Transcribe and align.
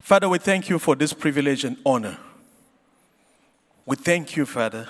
Father, 0.00 0.28
we 0.28 0.38
thank 0.38 0.68
you 0.68 0.78
for 0.78 0.96
this 0.96 1.12
privilege 1.12 1.62
and 1.64 1.76
honor. 1.84 2.18
We 3.84 3.96
thank 3.96 4.34
you, 4.34 4.46
Father, 4.46 4.88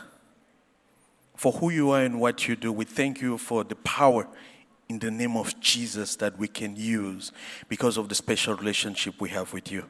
for 1.37 1.53
who 1.53 1.71
you 1.71 1.91
are 1.91 2.03
and 2.03 2.21
what 2.21 2.47
you 2.47 2.55
do. 2.55 2.73
We 2.73 2.85
thank 2.85 3.21
you 3.21 3.37
for 3.37 3.65
the 3.65 3.75
power 3.75 4.27
in 4.89 4.99
the 5.01 5.11
name 5.11 5.37
of 5.37 5.59
Jesus 5.61 6.17
that 6.17 6.39
we 6.39 6.49
can 6.49 6.77
use 6.77 7.33
because 7.69 7.97
of 7.97 8.09
the 8.09 8.15
special 8.15 8.55
relationship 8.55 9.21
we 9.21 9.29
have 9.31 9.53
with 9.53 9.71
you. 9.71 9.85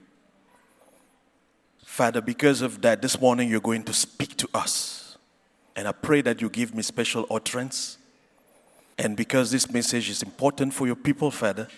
Father, 1.85 2.21
because 2.21 2.63
of 2.63 2.81
that, 2.83 3.03
this 3.03 3.21
morning 3.21 3.49
you're 3.49 3.61
going 3.61 3.83
to 3.85 3.93
speak 3.93 4.37
to 4.39 4.49
us. 4.55 5.19
And 5.77 5.87
I 5.87 5.93
pray 5.93 6.23
that 6.23 6.41
you 6.41 6.49
give 6.49 6.75
me 6.75 6.83
special 6.83 7.27
utterance. 7.31 7.99
And 8.99 9.17
because 9.17 9.51
this 9.51 9.71
message 9.71 10.09
is 10.09 10.23
important 10.23 10.73
for 10.73 10.87
your 10.87 10.97
people, 10.97 11.31
Father, 11.31 11.69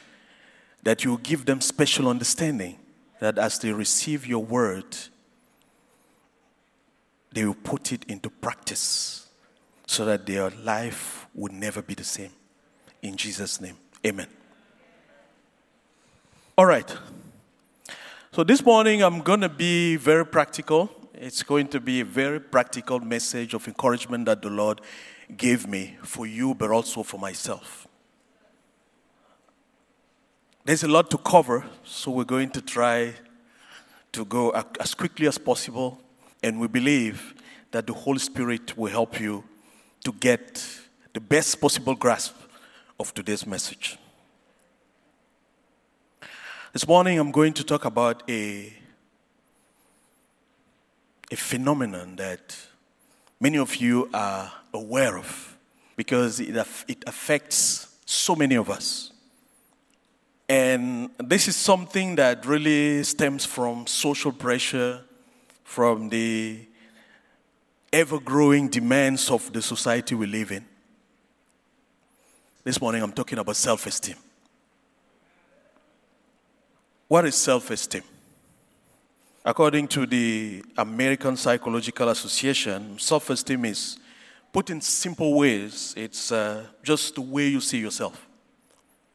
that 0.82 1.04
you 1.04 1.18
give 1.22 1.44
them 1.44 1.60
special 1.60 2.08
understanding 2.08 2.78
that 3.22 3.38
as 3.38 3.56
they 3.60 3.70
receive 3.70 4.26
your 4.26 4.42
word, 4.42 4.96
they 7.32 7.44
will 7.44 7.54
put 7.54 7.92
it 7.92 8.04
into 8.08 8.28
practice 8.28 9.28
so 9.86 10.04
that 10.04 10.26
their 10.26 10.50
life 10.64 11.28
will 11.32 11.52
never 11.52 11.82
be 11.82 11.94
the 11.94 12.02
same. 12.02 12.32
In 13.00 13.16
Jesus' 13.16 13.60
name, 13.60 13.76
amen. 14.04 14.26
All 16.58 16.66
right. 16.66 16.96
So 18.32 18.42
this 18.42 18.64
morning 18.64 19.04
I'm 19.04 19.20
going 19.20 19.42
to 19.42 19.48
be 19.48 19.94
very 19.94 20.26
practical. 20.26 20.90
It's 21.14 21.44
going 21.44 21.68
to 21.68 21.80
be 21.80 22.00
a 22.00 22.04
very 22.04 22.40
practical 22.40 22.98
message 22.98 23.54
of 23.54 23.68
encouragement 23.68 24.26
that 24.26 24.42
the 24.42 24.50
Lord 24.50 24.80
gave 25.36 25.68
me 25.68 25.96
for 26.02 26.26
you, 26.26 26.54
but 26.56 26.72
also 26.72 27.04
for 27.04 27.20
myself. 27.20 27.81
There's 30.64 30.84
a 30.84 30.88
lot 30.88 31.10
to 31.10 31.18
cover, 31.18 31.64
so 31.82 32.12
we're 32.12 32.22
going 32.22 32.50
to 32.50 32.62
try 32.62 33.14
to 34.12 34.24
go 34.24 34.50
as 34.78 34.94
quickly 34.94 35.26
as 35.26 35.36
possible, 35.36 36.00
and 36.40 36.60
we 36.60 36.68
believe 36.68 37.34
that 37.72 37.88
the 37.88 37.92
Holy 37.92 38.20
Spirit 38.20 38.78
will 38.78 38.90
help 38.90 39.20
you 39.20 39.42
to 40.04 40.12
get 40.12 40.64
the 41.14 41.20
best 41.20 41.60
possible 41.60 41.96
grasp 41.96 42.36
of 43.00 43.12
today's 43.12 43.44
message. 43.44 43.98
This 46.72 46.86
morning, 46.86 47.18
I'm 47.18 47.32
going 47.32 47.54
to 47.54 47.64
talk 47.64 47.84
about 47.84 48.22
a, 48.30 48.72
a 51.28 51.36
phenomenon 51.36 52.14
that 52.16 52.56
many 53.40 53.58
of 53.58 53.74
you 53.74 54.08
are 54.14 54.52
aware 54.72 55.18
of 55.18 55.56
because 55.96 56.38
it, 56.38 56.54
it 56.86 57.02
affects 57.04 57.98
so 58.06 58.36
many 58.36 58.54
of 58.54 58.70
us. 58.70 59.11
And 60.48 61.10
this 61.18 61.48
is 61.48 61.56
something 61.56 62.16
that 62.16 62.44
really 62.44 63.02
stems 63.04 63.46
from 63.46 63.86
social 63.86 64.32
pressure, 64.32 65.00
from 65.64 66.08
the 66.08 66.66
ever 67.92 68.18
growing 68.18 68.68
demands 68.68 69.30
of 69.30 69.52
the 69.52 69.62
society 69.62 70.14
we 70.14 70.26
live 70.26 70.50
in. 70.52 70.64
This 72.64 72.80
morning 72.80 73.02
I'm 73.02 73.12
talking 73.12 73.38
about 73.38 73.56
self 73.56 73.86
esteem. 73.86 74.16
What 77.08 77.24
is 77.26 77.34
self 77.34 77.70
esteem? 77.70 78.02
According 79.44 79.88
to 79.88 80.06
the 80.06 80.64
American 80.78 81.36
Psychological 81.36 82.08
Association, 82.08 82.98
self 82.98 83.28
esteem 83.30 83.64
is, 83.64 83.98
put 84.52 84.70
in 84.70 84.80
simple 84.80 85.34
ways, 85.34 85.92
it's 85.96 86.30
uh, 86.30 86.64
just 86.82 87.16
the 87.16 87.20
way 87.20 87.48
you 87.48 87.60
see 87.60 87.78
yourself. 87.78 88.28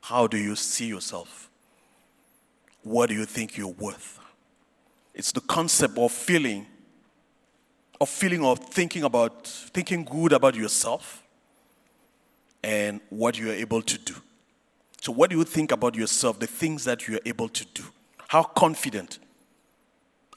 How 0.07 0.25
do 0.25 0.37
you 0.37 0.55
see 0.55 0.85
yourself? 0.85 1.49
What 2.81 3.09
do 3.09 3.15
you 3.15 3.25
think 3.25 3.57
you're 3.57 3.67
worth? 3.67 4.19
It's 5.13 5.33
the 5.33 5.41
concept 5.41 5.97
of 5.97 6.13
feeling, 6.13 6.65
of 7.99 8.07
feeling 8.07 8.41
of 8.45 8.57
thinking 8.59 9.03
about, 9.03 9.45
thinking 9.47 10.05
good 10.05 10.31
about 10.31 10.55
yourself 10.55 11.23
and 12.63 13.01
what 13.09 13.37
you 13.37 13.49
are 13.49 13.55
able 13.55 13.81
to 13.81 13.97
do. 13.97 14.13
So, 15.01 15.11
what 15.11 15.29
do 15.29 15.37
you 15.37 15.43
think 15.43 15.73
about 15.73 15.95
yourself, 15.95 16.39
the 16.39 16.47
things 16.47 16.85
that 16.85 17.05
you 17.09 17.17
are 17.17 17.25
able 17.25 17.49
to 17.49 17.65
do? 17.73 17.83
How 18.29 18.43
confident 18.43 19.19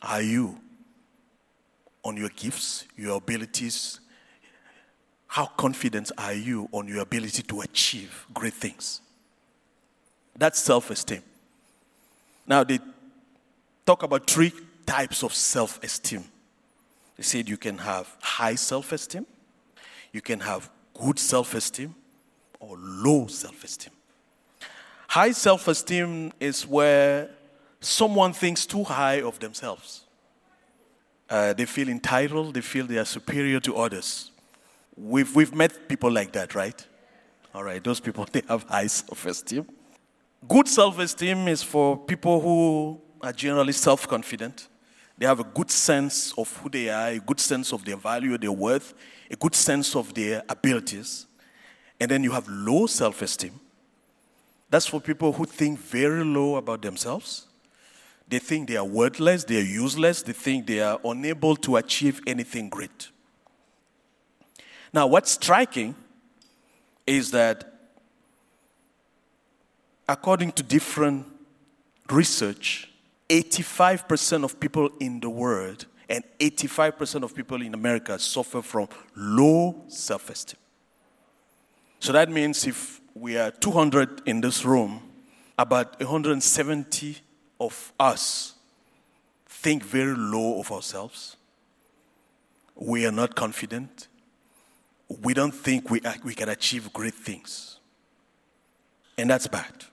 are 0.02 0.20
you 0.20 0.58
on 2.02 2.16
your 2.16 2.30
gifts, 2.30 2.86
your 2.96 3.18
abilities? 3.18 4.00
How 5.28 5.46
confident 5.46 6.10
are 6.18 6.34
you 6.34 6.68
on 6.72 6.88
your 6.88 7.02
ability 7.02 7.44
to 7.44 7.60
achieve 7.60 8.26
great 8.34 8.54
things? 8.54 9.00
That's 10.36 10.58
self 10.58 10.90
esteem. 10.90 11.22
Now, 12.46 12.64
they 12.64 12.78
talk 13.86 14.02
about 14.02 14.28
three 14.28 14.52
types 14.86 15.22
of 15.22 15.34
self 15.34 15.82
esteem. 15.82 16.24
They 17.16 17.22
said 17.22 17.48
you 17.48 17.56
can 17.56 17.78
have 17.78 18.08
high 18.20 18.54
self 18.54 18.92
esteem, 18.92 19.26
you 20.12 20.20
can 20.20 20.40
have 20.40 20.70
good 20.94 21.18
self 21.18 21.54
esteem, 21.54 21.94
or 22.58 22.76
low 22.78 23.26
self 23.26 23.62
esteem. 23.64 23.92
High 25.08 25.32
self 25.32 25.68
esteem 25.68 26.32
is 26.40 26.66
where 26.66 27.30
someone 27.80 28.32
thinks 28.32 28.66
too 28.66 28.84
high 28.84 29.22
of 29.22 29.38
themselves. 29.38 30.04
Uh, 31.28 31.52
they 31.52 31.64
feel 31.64 31.88
entitled, 31.88 32.54
they 32.54 32.60
feel 32.60 32.86
they 32.86 32.98
are 32.98 33.04
superior 33.04 33.60
to 33.60 33.76
others. 33.76 34.30
We've, 34.96 35.34
we've 35.34 35.54
met 35.54 35.88
people 35.88 36.10
like 36.10 36.32
that, 36.32 36.54
right? 36.54 36.86
All 37.54 37.64
right, 37.64 37.82
those 37.82 38.00
people, 38.00 38.26
they 38.32 38.42
have 38.48 38.64
high 38.64 38.88
self 38.88 39.24
esteem. 39.26 39.66
Good 40.48 40.68
self 40.68 40.98
esteem 40.98 41.48
is 41.48 41.62
for 41.62 41.98
people 41.98 42.40
who 42.40 43.00
are 43.20 43.32
generally 43.32 43.72
self 43.72 44.08
confident. 44.08 44.68
They 45.18 45.26
have 45.26 45.40
a 45.40 45.44
good 45.44 45.70
sense 45.70 46.32
of 46.38 46.56
who 46.56 46.70
they 46.70 46.88
are, 46.88 47.08
a 47.08 47.18
good 47.18 47.38
sense 47.38 47.72
of 47.74 47.84
their 47.84 47.96
value, 47.96 48.38
their 48.38 48.52
worth, 48.52 48.94
a 49.30 49.36
good 49.36 49.54
sense 49.54 49.94
of 49.94 50.14
their 50.14 50.42
abilities. 50.48 51.26
And 52.00 52.10
then 52.10 52.24
you 52.24 52.32
have 52.32 52.48
low 52.48 52.86
self 52.86 53.20
esteem. 53.20 53.60
That's 54.70 54.86
for 54.86 55.00
people 55.00 55.32
who 55.32 55.44
think 55.44 55.78
very 55.78 56.24
low 56.24 56.56
about 56.56 56.80
themselves. 56.80 57.46
They 58.28 58.38
think 58.38 58.68
they 58.68 58.76
are 58.76 58.84
worthless, 58.84 59.44
they 59.44 59.58
are 59.58 59.64
useless, 59.64 60.22
they 60.22 60.32
think 60.32 60.66
they 60.66 60.80
are 60.80 61.00
unable 61.04 61.56
to 61.56 61.76
achieve 61.76 62.20
anything 62.26 62.68
great. 62.68 63.10
Now, 64.92 65.08
what's 65.08 65.32
striking 65.32 65.96
is 67.06 67.32
that 67.32 67.69
according 70.10 70.50
to 70.50 70.64
different 70.64 71.24
research, 72.10 72.90
85% 73.28 74.42
of 74.42 74.58
people 74.58 74.90
in 74.98 75.20
the 75.20 75.30
world 75.30 75.86
and 76.08 76.24
85% 76.40 77.22
of 77.22 77.32
people 77.32 77.62
in 77.62 77.74
America 77.74 78.18
suffer 78.18 78.60
from 78.60 78.88
low 79.14 79.84
self 79.86 80.28
esteem. 80.28 80.58
So 82.00 82.12
that 82.12 82.28
means 82.28 82.66
if 82.66 83.00
we 83.14 83.36
are 83.36 83.52
200 83.52 84.22
in 84.26 84.40
this 84.40 84.64
room, 84.64 85.00
about 85.56 86.00
170 86.00 87.18
of 87.60 87.92
us 88.00 88.54
think 89.46 89.84
very 89.84 90.16
low 90.16 90.58
of 90.58 90.72
ourselves. 90.72 91.36
We 92.74 93.06
are 93.06 93.12
not 93.12 93.36
confident. 93.36 94.08
We 95.22 95.34
don't 95.34 95.54
think 95.54 95.88
we, 95.88 96.00
we 96.24 96.34
can 96.34 96.48
achieve 96.48 96.92
great 96.92 97.14
things. 97.14 97.78
And 99.16 99.30
that's 99.30 99.46
bad. 99.46 99.84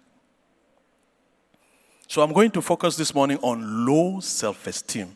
So 2.17 2.23
I'm 2.23 2.33
going 2.33 2.49
to 2.49 2.63
focus 2.63 2.95
this 2.95 3.13
morning 3.13 3.37
on 3.43 3.85
low 3.85 4.19
self 4.21 4.65
esteem 4.65 5.15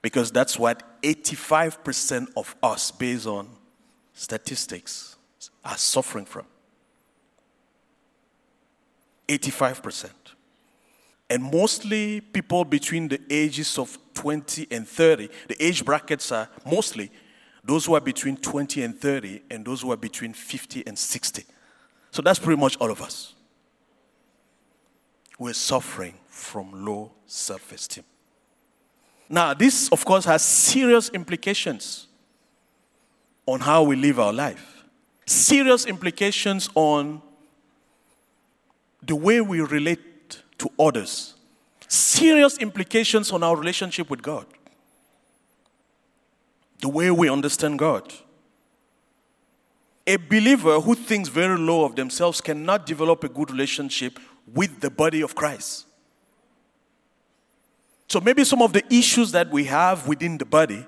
because 0.00 0.32
that's 0.32 0.58
what 0.58 0.82
85% 1.02 2.28
of 2.38 2.56
us, 2.62 2.90
based 2.90 3.26
on 3.26 3.50
statistics, 4.14 5.16
are 5.62 5.76
suffering 5.76 6.24
from. 6.24 6.46
85%. 9.28 10.08
And 11.28 11.42
mostly 11.42 12.22
people 12.22 12.64
between 12.64 13.08
the 13.08 13.20
ages 13.28 13.78
of 13.78 13.98
20 14.14 14.68
and 14.70 14.88
30, 14.88 15.28
the 15.48 15.62
age 15.62 15.84
brackets 15.84 16.32
are 16.32 16.48
mostly 16.64 17.10
those 17.62 17.84
who 17.84 17.92
are 17.92 18.00
between 18.00 18.38
20 18.38 18.84
and 18.84 18.98
30 18.98 19.42
and 19.50 19.66
those 19.66 19.82
who 19.82 19.92
are 19.92 19.98
between 19.98 20.32
50 20.32 20.86
and 20.86 20.98
60. 20.98 21.44
So 22.10 22.22
that's 22.22 22.38
pretty 22.38 22.58
much 22.58 22.78
all 22.78 22.90
of 22.90 23.02
us 23.02 23.34
we're 25.42 25.52
suffering 25.52 26.14
from 26.28 26.84
low 26.86 27.10
self 27.26 27.72
esteem. 27.72 28.04
Now, 29.28 29.54
this, 29.54 29.88
of 29.88 30.04
course, 30.04 30.24
has 30.26 30.40
serious 30.40 31.08
implications 31.08 32.06
on 33.44 33.58
how 33.58 33.82
we 33.82 33.96
live 33.96 34.20
our 34.20 34.32
life, 34.32 34.84
serious 35.26 35.84
implications 35.86 36.68
on 36.76 37.20
the 39.02 39.16
way 39.16 39.40
we 39.40 39.60
relate 39.60 40.42
to 40.58 40.70
others, 40.78 41.34
serious 41.88 42.56
implications 42.58 43.32
on 43.32 43.42
our 43.42 43.56
relationship 43.56 44.10
with 44.10 44.22
God, 44.22 44.46
the 46.80 46.88
way 46.88 47.10
we 47.10 47.28
understand 47.28 47.80
God. 47.80 48.12
A 50.06 50.16
believer 50.16 50.80
who 50.80 50.94
thinks 50.94 51.28
very 51.28 51.58
low 51.58 51.84
of 51.84 51.96
themselves 51.96 52.40
cannot 52.40 52.86
develop 52.86 53.24
a 53.24 53.28
good 53.28 53.50
relationship 53.50 54.20
with 54.46 54.80
the 54.80 54.90
body 54.90 55.22
of 55.22 55.34
Christ. 55.34 55.86
So 58.08 58.20
maybe 58.20 58.44
some 58.44 58.60
of 58.60 58.72
the 58.72 58.84
issues 58.92 59.32
that 59.32 59.50
we 59.50 59.64
have 59.64 60.06
within 60.06 60.36
the 60.36 60.44
body 60.44 60.86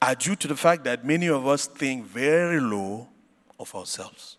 are 0.00 0.14
due 0.14 0.36
to 0.36 0.48
the 0.48 0.56
fact 0.56 0.84
that 0.84 1.04
many 1.04 1.28
of 1.28 1.46
us 1.46 1.66
think 1.66 2.06
very 2.06 2.60
low 2.60 3.08
of 3.58 3.74
ourselves. 3.74 4.36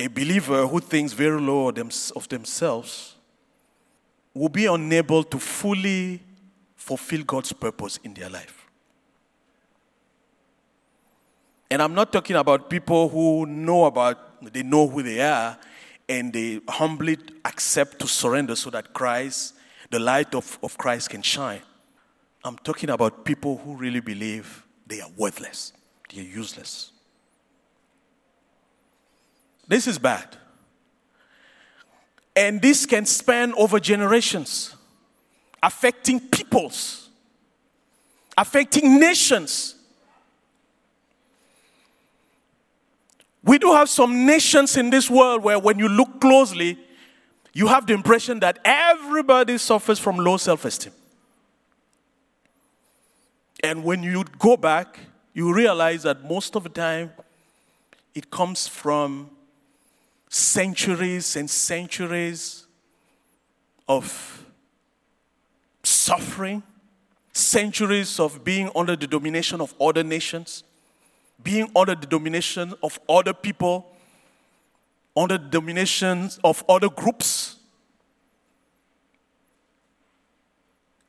A 0.00 0.06
believer 0.06 0.66
who 0.66 0.80
thinks 0.80 1.12
very 1.12 1.40
low 1.40 1.68
of 1.68 2.28
themselves 2.28 3.14
will 4.34 4.48
be 4.48 4.66
unable 4.66 5.24
to 5.24 5.38
fully 5.38 6.22
fulfill 6.76 7.24
God's 7.24 7.52
purpose 7.52 7.98
in 8.04 8.14
their 8.14 8.30
life. 8.30 8.57
And 11.70 11.82
I'm 11.82 11.94
not 11.94 12.12
talking 12.12 12.36
about 12.36 12.70
people 12.70 13.08
who 13.08 13.44
know 13.46 13.84
about, 13.84 14.42
they 14.52 14.62
know 14.62 14.88
who 14.88 15.02
they 15.02 15.20
are, 15.20 15.58
and 16.08 16.32
they 16.32 16.60
humbly 16.68 17.18
accept 17.44 17.98
to 17.98 18.08
surrender 18.08 18.56
so 18.56 18.70
that 18.70 18.94
Christ, 18.94 19.54
the 19.90 19.98
light 19.98 20.34
of, 20.34 20.58
of 20.62 20.78
Christ, 20.78 21.10
can 21.10 21.22
shine. 21.22 21.60
I'm 22.44 22.56
talking 22.58 22.88
about 22.88 23.24
people 23.24 23.58
who 23.58 23.74
really 23.74 24.00
believe 24.00 24.64
they 24.86 25.00
are 25.00 25.10
worthless, 25.16 25.72
they 26.12 26.20
are 26.20 26.24
useless. 26.24 26.92
This 29.66 29.86
is 29.86 29.98
bad. 29.98 30.36
And 32.34 32.62
this 32.62 32.86
can 32.86 33.04
span 33.04 33.52
over 33.54 33.78
generations, 33.78 34.74
affecting 35.62 36.20
peoples, 36.20 37.10
affecting 38.36 38.98
nations. 38.98 39.74
We 43.48 43.58
do 43.58 43.72
have 43.72 43.88
some 43.88 44.26
nations 44.26 44.76
in 44.76 44.90
this 44.90 45.08
world 45.08 45.42
where, 45.42 45.58
when 45.58 45.78
you 45.78 45.88
look 45.88 46.20
closely, 46.20 46.78
you 47.54 47.66
have 47.66 47.86
the 47.86 47.94
impression 47.94 48.40
that 48.40 48.58
everybody 48.62 49.56
suffers 49.56 49.98
from 49.98 50.18
low 50.18 50.36
self 50.36 50.66
esteem. 50.66 50.92
And 53.64 53.84
when 53.84 54.02
you 54.02 54.24
go 54.38 54.58
back, 54.58 54.98
you 55.32 55.54
realize 55.54 56.02
that 56.02 56.28
most 56.28 56.56
of 56.56 56.64
the 56.64 56.68
time 56.68 57.10
it 58.14 58.30
comes 58.30 58.68
from 58.68 59.30
centuries 60.28 61.34
and 61.34 61.48
centuries 61.48 62.66
of 63.88 64.44
suffering, 65.82 66.62
centuries 67.32 68.20
of 68.20 68.44
being 68.44 68.70
under 68.76 68.94
the 68.94 69.06
domination 69.06 69.62
of 69.62 69.72
other 69.80 70.04
nations, 70.04 70.64
being 71.42 71.70
under 71.74 71.94
the 71.94 72.06
domination 72.06 72.74
of 72.82 72.98
other 73.08 73.32
people, 73.32 73.94
under 75.16 75.38
the 75.38 75.46
domination 75.46 76.30
of 76.44 76.64
other 76.68 76.88
groups. 76.88 77.56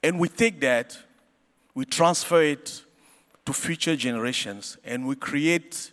And 0.04 0.20
we 0.20 0.30
take 0.30 0.60
that, 0.62 0.98
we 1.74 1.86
transfer 1.86 2.42
it 2.42 2.84
to 3.46 3.54
future 3.54 3.96
generations, 3.96 4.78
and 4.84 5.08
we 5.08 5.16
create 5.16 5.92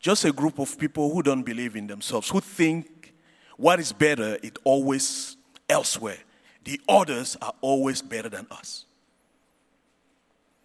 just 0.00 0.24
a 0.24 0.32
group 0.32 0.58
of 0.58 0.78
people 0.78 1.12
who 1.12 1.22
don't 1.22 1.42
believe 1.42 1.76
in 1.76 1.86
themselves, 1.86 2.28
who 2.28 2.40
think 2.40 3.14
what 3.56 3.80
is 3.80 3.92
better 3.92 4.38
is 4.42 4.52
always 4.64 5.36
elsewhere. 5.68 6.18
The 6.64 6.80
others 6.88 7.36
are 7.40 7.54
always 7.60 8.02
better 8.02 8.28
than 8.28 8.46
us. 8.50 8.84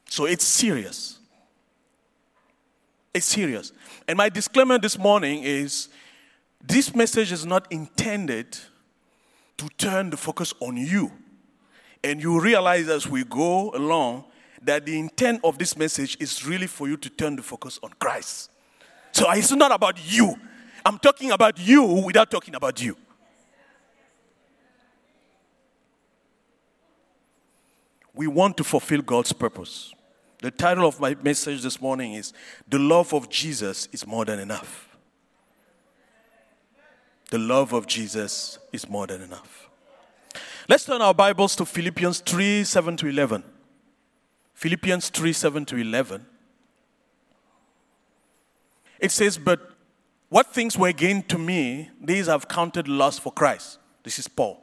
So 0.10 0.26
it's 0.26 0.44
serious. 0.44 1.20
It's 3.14 3.26
serious. 3.26 3.72
And 4.08 4.18
my 4.18 4.30
disclaimer 4.30 4.80
this 4.80 4.98
morning 4.98 5.44
is 5.44 5.90
this 6.64 6.96
message 6.96 7.32
is 7.32 7.46
not 7.46 7.72
intended 7.72 8.58
to 9.58 9.70
turn 9.78 10.10
the 10.10 10.18
focus 10.18 10.54
on 10.60 10.78
you. 10.78 11.12
And 12.04 12.22
you 12.22 12.40
realize 12.40 12.90
as 12.90 13.08
we 13.08 13.24
go 13.24 13.72
along 13.72 14.26
that 14.64 14.86
the 14.86 14.98
intent 14.98 15.42
of 15.44 15.58
this 15.58 15.78
message 15.78 16.18
is 16.20 16.46
really 16.46 16.68
for 16.68 16.88
you 16.88 16.98
to 16.98 17.10
turn 17.10 17.36
the 17.36 17.44
focus 17.44 17.80
on 17.84 17.92
Christ. 18.00 18.50
So 19.12 19.30
it's 19.32 19.52
not 19.52 19.72
about 19.72 19.98
you. 20.12 20.36
I'm 20.86 20.98
talking 20.98 21.32
about 21.32 21.60
you 21.60 21.84
without 21.84 22.32
talking 22.32 22.56
about 22.56 22.82
you. 22.82 22.98
We 28.14 28.28
want 28.28 28.58
to 28.58 28.64
fulfill 28.64 29.02
God's 29.02 29.34
purpose. 29.34 29.94
The 30.44 30.52
title 30.52 30.86
of 30.86 31.00
my 31.00 31.16
message 31.24 31.62
this 31.62 31.80
morning 31.80 32.16
is 32.16 32.34
The 32.68 32.78
Love 32.78 33.14
of 33.14 33.30
Jesus 33.30 33.88
is 33.94 34.06
More 34.06 34.26
Than 34.26 34.40
Enough. 34.40 34.90
The 37.30 37.38
love 37.38 37.72
of 37.72 37.88
Jesus 37.88 38.60
is 38.74 38.90
more 38.90 39.08
than 39.08 39.22
enough. 39.22 39.70
Let's 40.68 40.84
turn 40.84 41.02
our 41.02 41.14
Bibles 41.14 41.56
to 41.56 41.66
Philippians 41.66 42.20
3 42.20 42.66
7 42.66 42.98
to 42.98 43.08
11. 43.08 43.42
Philippians 44.54 45.10
3 45.10 45.32
7 45.32 45.66
to 45.66 45.78
11. 45.78 46.26
It 49.00 49.12
says, 49.12 49.38
But 49.38 49.72
what 50.28 50.54
things 50.54 50.78
were 50.78 50.92
gained 50.92 51.30
to 51.30 51.38
me, 51.38 51.90
these 52.02 52.28
I've 52.28 52.50
counted 52.50 52.90
loss 52.90 53.18
for 53.18 53.32
Christ. 53.32 53.80
This 54.04 54.20
is 54.20 54.28
Paul. 54.28 54.63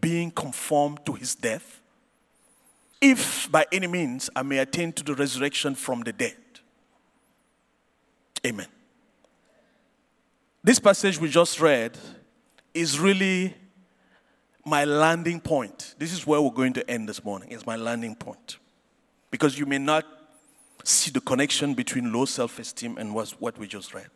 being 0.00 0.30
conformed 0.30 1.04
to 1.06 1.12
his 1.12 1.34
death, 1.34 1.80
if 3.00 3.50
by 3.50 3.66
any 3.72 3.86
means 3.86 4.30
I 4.34 4.42
may 4.42 4.58
attain 4.58 4.92
to 4.92 5.02
the 5.02 5.14
resurrection 5.14 5.74
from 5.74 6.02
the 6.02 6.12
dead. 6.12 6.36
Amen. 8.46 8.66
This 10.64 10.78
passage 10.78 11.20
we 11.20 11.28
just 11.28 11.60
read 11.60 11.98
is 12.74 12.98
really 12.98 13.54
my 14.64 14.84
landing 14.84 15.40
point. 15.40 15.94
This 15.98 16.12
is 16.12 16.26
where 16.26 16.40
we're 16.40 16.50
going 16.50 16.72
to 16.74 16.90
end 16.90 17.08
this 17.08 17.24
morning. 17.24 17.50
It's 17.50 17.66
my 17.66 17.76
landing 17.76 18.14
point. 18.14 18.58
Because 19.30 19.58
you 19.58 19.66
may 19.66 19.78
not 19.78 20.04
see 20.84 21.10
the 21.10 21.20
connection 21.20 21.74
between 21.74 22.12
low 22.12 22.24
self 22.24 22.58
esteem 22.58 22.96
and 22.98 23.14
what 23.14 23.58
we 23.58 23.66
just 23.66 23.94
read. 23.94 24.08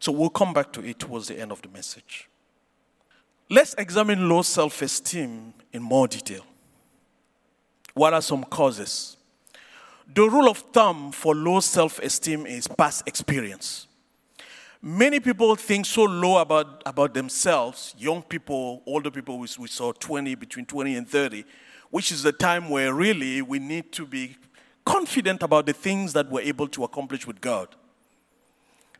So 0.00 0.12
we'll 0.12 0.30
come 0.30 0.52
back 0.52 0.72
to 0.74 0.84
it 0.84 0.98
towards 0.98 1.28
the 1.28 1.38
end 1.38 1.50
of 1.50 1.62
the 1.62 1.68
message. 1.68 2.28
Let's 3.50 3.74
examine 3.78 4.28
low 4.28 4.42
self 4.42 4.82
esteem 4.82 5.54
in 5.72 5.82
more 5.82 6.06
detail. 6.06 6.44
What 7.94 8.12
are 8.12 8.20
some 8.20 8.44
causes? 8.44 9.16
The 10.14 10.22
rule 10.22 10.50
of 10.50 10.58
thumb 10.58 11.12
for 11.12 11.34
low 11.34 11.60
self 11.60 11.98
esteem 11.98 12.46
is 12.46 12.68
past 12.68 13.08
experience. 13.08 13.86
Many 14.82 15.18
people 15.18 15.56
think 15.56 15.86
so 15.86 16.04
low 16.04 16.38
about, 16.38 16.82
about 16.86 17.14
themselves, 17.14 17.94
young 17.98 18.22
people, 18.22 18.82
older 18.86 19.10
people, 19.10 19.38
we, 19.38 19.48
we 19.58 19.66
saw 19.66 19.92
20, 19.92 20.36
between 20.36 20.66
20 20.66 20.94
and 20.94 21.08
30, 21.08 21.44
which 21.90 22.12
is 22.12 22.22
the 22.22 22.30
time 22.32 22.68
where 22.68 22.94
really 22.94 23.42
we 23.42 23.58
need 23.58 23.90
to 23.92 24.06
be 24.06 24.36
confident 24.84 25.42
about 25.42 25.66
the 25.66 25.72
things 25.72 26.12
that 26.12 26.30
we're 26.30 26.42
able 26.42 26.68
to 26.68 26.84
accomplish 26.84 27.26
with 27.26 27.40
God. 27.40 27.74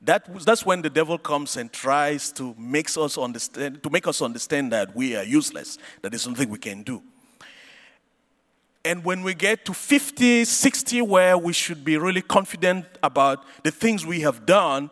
That, 0.03 0.45
that's 0.45 0.65
when 0.65 0.83
the 0.83 0.91
devil 0.91 1.19
comes 1.19 1.57
and 1.57 1.73
tries 1.73 2.31
to 2.33 2.55
make 2.57 2.97
us 2.97 3.19
understand 3.19 3.83
to 3.83 3.91
make 3.91 4.07
us 4.07 4.23
understand 4.23 4.73
that 4.73 4.95
we 4.95 5.17
are 5.17 5.25
useless, 5.25 5.79
that 6.03 6.11
there's 6.11 6.23
something 6.23 6.49
we 6.49 6.59
can 6.59 6.83
do. 6.83 7.03
And 8.85 9.05
when 9.05 9.23
we 9.23 9.35
get 9.35 9.65
to 9.67 9.75
50, 9.75 10.45
60, 10.45 11.03
where 11.03 11.37
we 11.37 11.53
should 11.53 11.85
be 11.85 11.97
really 11.99 12.23
confident 12.23 12.87
about 13.03 13.45
the 13.65 13.71
things 13.71 14.07
we 14.07 14.21
have 14.21 14.47
done, 14.47 14.89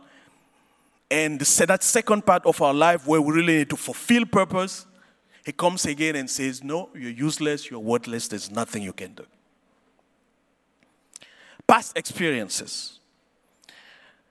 and 1.08 1.38
the, 1.38 1.66
that 1.66 1.84
second 1.84 2.26
part 2.26 2.44
of 2.44 2.60
our 2.60 2.74
life 2.74 3.06
where 3.06 3.22
we 3.22 3.32
really 3.32 3.58
need 3.58 3.70
to 3.70 3.76
fulfill 3.76 4.26
purpose, 4.26 4.86
he 5.44 5.52
comes 5.52 5.86
again 5.86 6.16
and 6.16 6.28
says, 6.28 6.64
No, 6.64 6.90
you're 6.94 7.12
useless, 7.12 7.70
you're 7.70 7.80
worthless, 7.80 8.26
there's 8.28 8.50
nothing 8.50 8.82
you 8.82 8.92
can 8.92 9.14
do 9.14 9.24
past 11.66 11.96
experiences. 11.96 13.00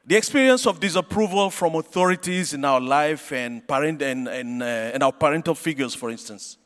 The 0.07 0.15
experience 0.15 0.67
of 0.67 0.79
disapproval 0.79 1.49
from 1.49 1.75
authorities 1.75 2.53
in 2.53 2.63
our 2.63 2.79
life 2.79 3.31
and, 3.31 3.67
parent, 3.67 4.01
and, 4.01 4.27
and, 4.27 4.61
uh, 4.61 4.65
and 4.65 5.01
our 5.01 5.11
parental 5.11 5.55
figures, 5.55 5.95
for 5.95 6.11
instance. 6.11 6.57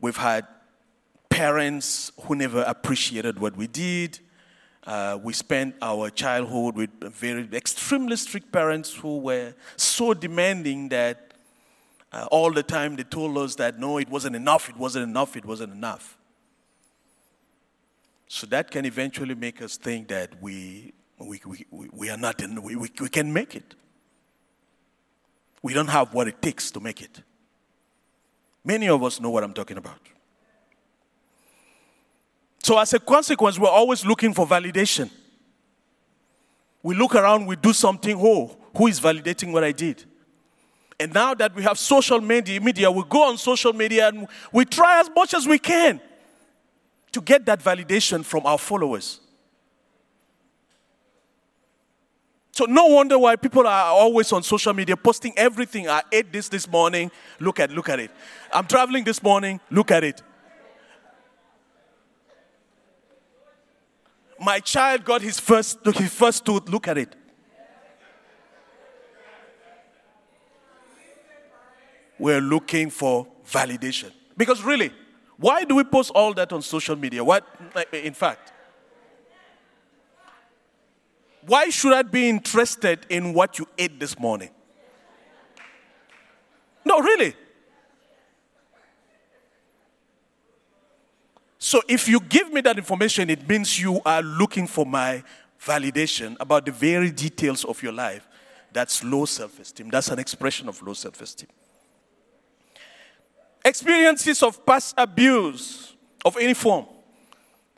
We've 0.00 0.16
had 0.16 0.46
parents 1.30 2.12
who 2.22 2.34
never 2.34 2.62
appreciated 2.62 3.38
what 3.38 3.56
we 3.56 3.66
did. 3.66 4.18
Uh, 4.86 5.18
we 5.22 5.32
spent 5.32 5.74
our 5.80 6.10
childhood 6.10 6.76
with 6.76 6.90
very 7.00 7.48
extremely 7.52 8.16
strict 8.16 8.52
parents 8.52 8.94
who 8.94 9.18
were 9.18 9.54
so 9.76 10.14
demanding 10.14 10.88
that 10.90 11.28
Uh, 12.14 12.28
all 12.30 12.52
the 12.52 12.62
time 12.62 12.94
they 12.94 13.04
told 13.04 13.38
us 13.38 13.54
that 13.56 13.78
no, 13.78 13.98
it 13.98 14.08
wasn't 14.10 14.36
enough, 14.36 14.68
it 14.68 14.76
wasn't 14.76 15.02
enough, 15.02 15.34
it 15.34 15.44
wasn't 15.46 15.72
enough. 15.72 16.18
So 18.28 18.46
that 18.48 18.70
can 18.70 18.84
eventually 18.84 19.34
make 19.34 19.64
us 19.64 19.78
think 19.78 20.08
that 20.08 20.28
we, 20.42 20.92
we, 21.26 21.40
we, 21.70 21.88
we 21.92 22.10
are 22.10 22.16
not 22.16 22.40
in, 22.42 22.62
we, 22.62 22.76
we, 22.76 22.90
we 23.00 23.08
can 23.08 23.32
make 23.32 23.54
it. 23.54 23.74
We 25.62 25.74
don't 25.74 25.88
have 25.88 26.12
what 26.12 26.28
it 26.28 26.42
takes 26.42 26.70
to 26.72 26.80
make 26.80 27.00
it. 27.00 27.22
Many 28.64 28.88
of 28.88 29.02
us 29.02 29.20
know 29.20 29.30
what 29.30 29.44
I'm 29.44 29.52
talking 29.52 29.76
about. 29.76 29.98
So, 32.62 32.78
as 32.78 32.92
a 32.92 33.00
consequence, 33.00 33.58
we're 33.58 33.68
always 33.68 34.06
looking 34.06 34.32
for 34.34 34.46
validation. 34.46 35.10
We 36.82 36.94
look 36.94 37.14
around, 37.14 37.46
we 37.46 37.56
do 37.56 37.72
something, 37.72 38.16
oh, 38.18 38.56
who 38.76 38.86
is 38.86 39.00
validating 39.00 39.52
what 39.52 39.64
I 39.64 39.72
did? 39.72 40.04
And 40.98 41.12
now 41.12 41.34
that 41.34 41.54
we 41.54 41.62
have 41.62 41.78
social 41.78 42.20
media, 42.20 42.60
media, 42.60 42.90
we 42.90 43.02
go 43.08 43.28
on 43.28 43.36
social 43.36 43.72
media 43.72 44.08
and 44.08 44.28
we 44.52 44.64
try 44.64 45.00
as 45.00 45.10
much 45.14 45.34
as 45.34 45.46
we 45.46 45.58
can 45.58 46.00
to 47.10 47.20
get 47.20 47.44
that 47.46 47.60
validation 47.60 48.24
from 48.24 48.46
our 48.46 48.58
followers. 48.58 49.20
So 52.52 52.66
no 52.66 52.84
wonder 52.86 53.18
why 53.18 53.36
people 53.36 53.66
are 53.66 53.86
always 53.86 54.30
on 54.30 54.42
social 54.42 54.74
media 54.74 54.94
posting 54.94 55.32
everything. 55.38 55.88
I 55.88 56.02
ate 56.12 56.30
this 56.30 56.50
this 56.50 56.68
morning. 56.68 57.10
Look 57.40 57.58
at 57.58 57.70
look 57.70 57.88
at 57.88 57.98
it. 57.98 58.10
I'm 58.52 58.66
traveling 58.66 59.04
this 59.04 59.22
morning. 59.22 59.58
Look 59.70 59.90
at 59.90 60.04
it. 60.04 60.22
My 64.38 64.60
child 64.60 65.02
got 65.04 65.22
his 65.22 65.40
first 65.40 65.78
his 65.94 66.12
first 66.12 66.44
tooth. 66.44 66.68
Look 66.68 66.88
at 66.88 66.98
it. 66.98 67.16
We're 72.18 72.42
looking 72.42 72.90
for 72.90 73.26
validation. 73.50 74.12
Because 74.36 74.62
really, 74.62 74.92
why 75.38 75.64
do 75.64 75.74
we 75.74 75.84
post 75.84 76.10
all 76.14 76.34
that 76.34 76.52
on 76.52 76.60
social 76.60 76.96
media? 76.96 77.24
What 77.24 77.46
in 77.94 78.12
fact, 78.12 78.51
why 81.46 81.70
should 81.70 81.92
I 81.92 82.02
be 82.02 82.28
interested 82.28 83.06
in 83.08 83.34
what 83.34 83.58
you 83.58 83.66
ate 83.76 83.98
this 83.98 84.18
morning? 84.18 84.50
No, 86.84 87.00
really. 87.00 87.34
So 91.58 91.80
if 91.88 92.08
you 92.08 92.20
give 92.20 92.52
me 92.52 92.60
that 92.62 92.76
information, 92.76 93.30
it 93.30 93.48
means 93.48 93.78
you 93.78 94.00
are 94.04 94.22
looking 94.22 94.66
for 94.66 94.84
my 94.84 95.22
validation 95.64 96.36
about 96.40 96.66
the 96.66 96.72
very 96.72 97.10
details 97.10 97.64
of 97.64 97.82
your 97.82 97.92
life. 97.92 98.26
That's 98.72 99.04
low 99.04 99.24
self 99.26 99.60
esteem. 99.60 99.88
That's 99.90 100.08
an 100.08 100.18
expression 100.18 100.68
of 100.68 100.82
low 100.82 100.94
self 100.94 101.20
esteem. 101.20 101.48
Experiences 103.64 104.42
of 104.42 104.64
past 104.66 104.94
abuse 104.98 105.94
of 106.24 106.36
any 106.36 106.54
form 106.54 106.86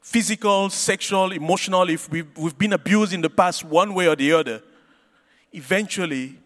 physical, 0.04 0.68
sexual, 0.68 1.32
emotional, 1.32 1.88
if 1.88 2.10
we've, 2.10 2.28
we've 2.36 2.58
been 2.58 2.74
abused 2.74 3.14
in 3.14 3.22
the 3.22 3.30
past 3.30 3.64
one 3.64 3.94
way 3.94 4.06
or 4.06 4.14
the 4.14 4.30
other, 4.34 4.62
eventually 5.50 6.38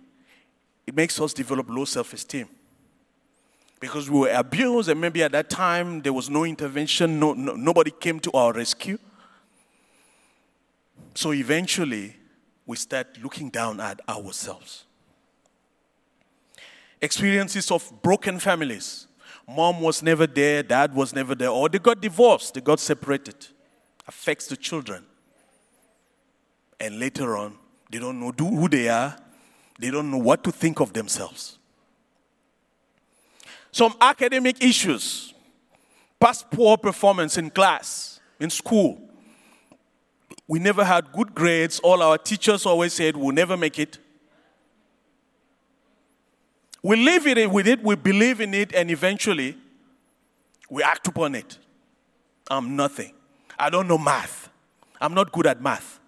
it 0.87 0.95
makes 0.95 1.21
us 1.21 1.35
develop 1.35 1.69
low 1.69 1.85
self 1.85 2.12
esteem. 2.12 2.49
Because 3.81 4.09
we 4.09 4.21
were 4.21 4.31
abused, 4.31 4.88
and 4.88 5.00
maybe 5.00 5.25
at 5.25 5.33
that 5.33 5.50
time 5.50 6.00
there 6.03 6.12
was 6.12 6.31
no 6.31 6.45
intervention, 6.45 7.19
no, 7.19 7.33
no, 7.35 7.55
nobody 7.57 7.91
came 7.91 8.21
to 8.21 8.31
our 8.31 8.53
rescue. 8.53 8.97
So 11.15 11.33
eventually 11.33 12.15
we 12.65 12.77
start 12.77 13.19
looking 13.21 13.50
down 13.50 13.81
at 13.81 14.00
ourselves. 14.09 14.85
Experiences 17.00 17.73
of 17.73 17.93
broken 18.03 18.38
families 18.38 19.08
Mom 19.49 19.81
was 19.81 20.02
never 20.02 20.26
there, 20.26 20.62
dad 20.62 20.95
was 20.95 21.14
never 21.14 21.35
there, 21.35 21.49
or 21.49 21.71
they 21.71 21.78
got 21.78 22.00
divorced, 22.00 22.55
they 22.55 22.61
got 22.61 22.78
separated. 22.78 23.47
Affects 24.07 24.47
the 24.47 24.57
children. 24.57 25.05
And 26.78 26.99
later 26.99 27.37
on, 27.37 27.57
they 27.90 27.99
don't 27.99 28.21
know 28.21 28.31
who 28.31 28.69
they 28.69 28.88
are, 28.88 29.17
they 29.78 29.90
don't 29.90 30.11
know 30.11 30.19
what 30.19 30.45
to 30.45 30.52
think 30.52 30.81
of 30.81 30.93
themselves. 30.93 31.59
Some 33.73 33.95
academic 34.00 34.62
issues, 34.62 35.33
past 36.21 36.50
poor 36.50 36.76
performance 36.76 37.38
in 37.38 37.50
class, 37.50 38.21
in 38.40 38.50
school. 38.50 39.00
We 40.47 40.59
never 40.59 40.85
had 40.85 41.12
good 41.12 41.35
grades. 41.35 41.78
All 41.81 42.02
our 42.02 42.19
teachers 42.19 42.64
always 42.67 42.93
said 42.95 43.17
we'll 43.17 43.35
never 43.35 43.57
make 43.57 43.78
it. 43.78 43.99
We 46.82 46.97
live 46.97 47.26
it 47.26 47.50
with 47.50 47.66
it, 47.66 47.82
we 47.82 47.97
believe 47.97 48.40
in 48.40 48.54
it, 48.54 48.73
and 48.73 48.90
eventually 48.90 49.56
we 50.70 50.82
act 50.82 51.08
upon 51.08 51.35
it. 51.35 51.58
I'm 52.50 52.76
nothing. 52.76 53.12
I 53.58 53.70
don't 53.70 53.88
know 53.88 53.99
math. 53.99 54.49
I'm 55.00 55.14
not 55.14 55.32
good 55.32 55.47
at 55.47 55.61
math. 55.61 55.99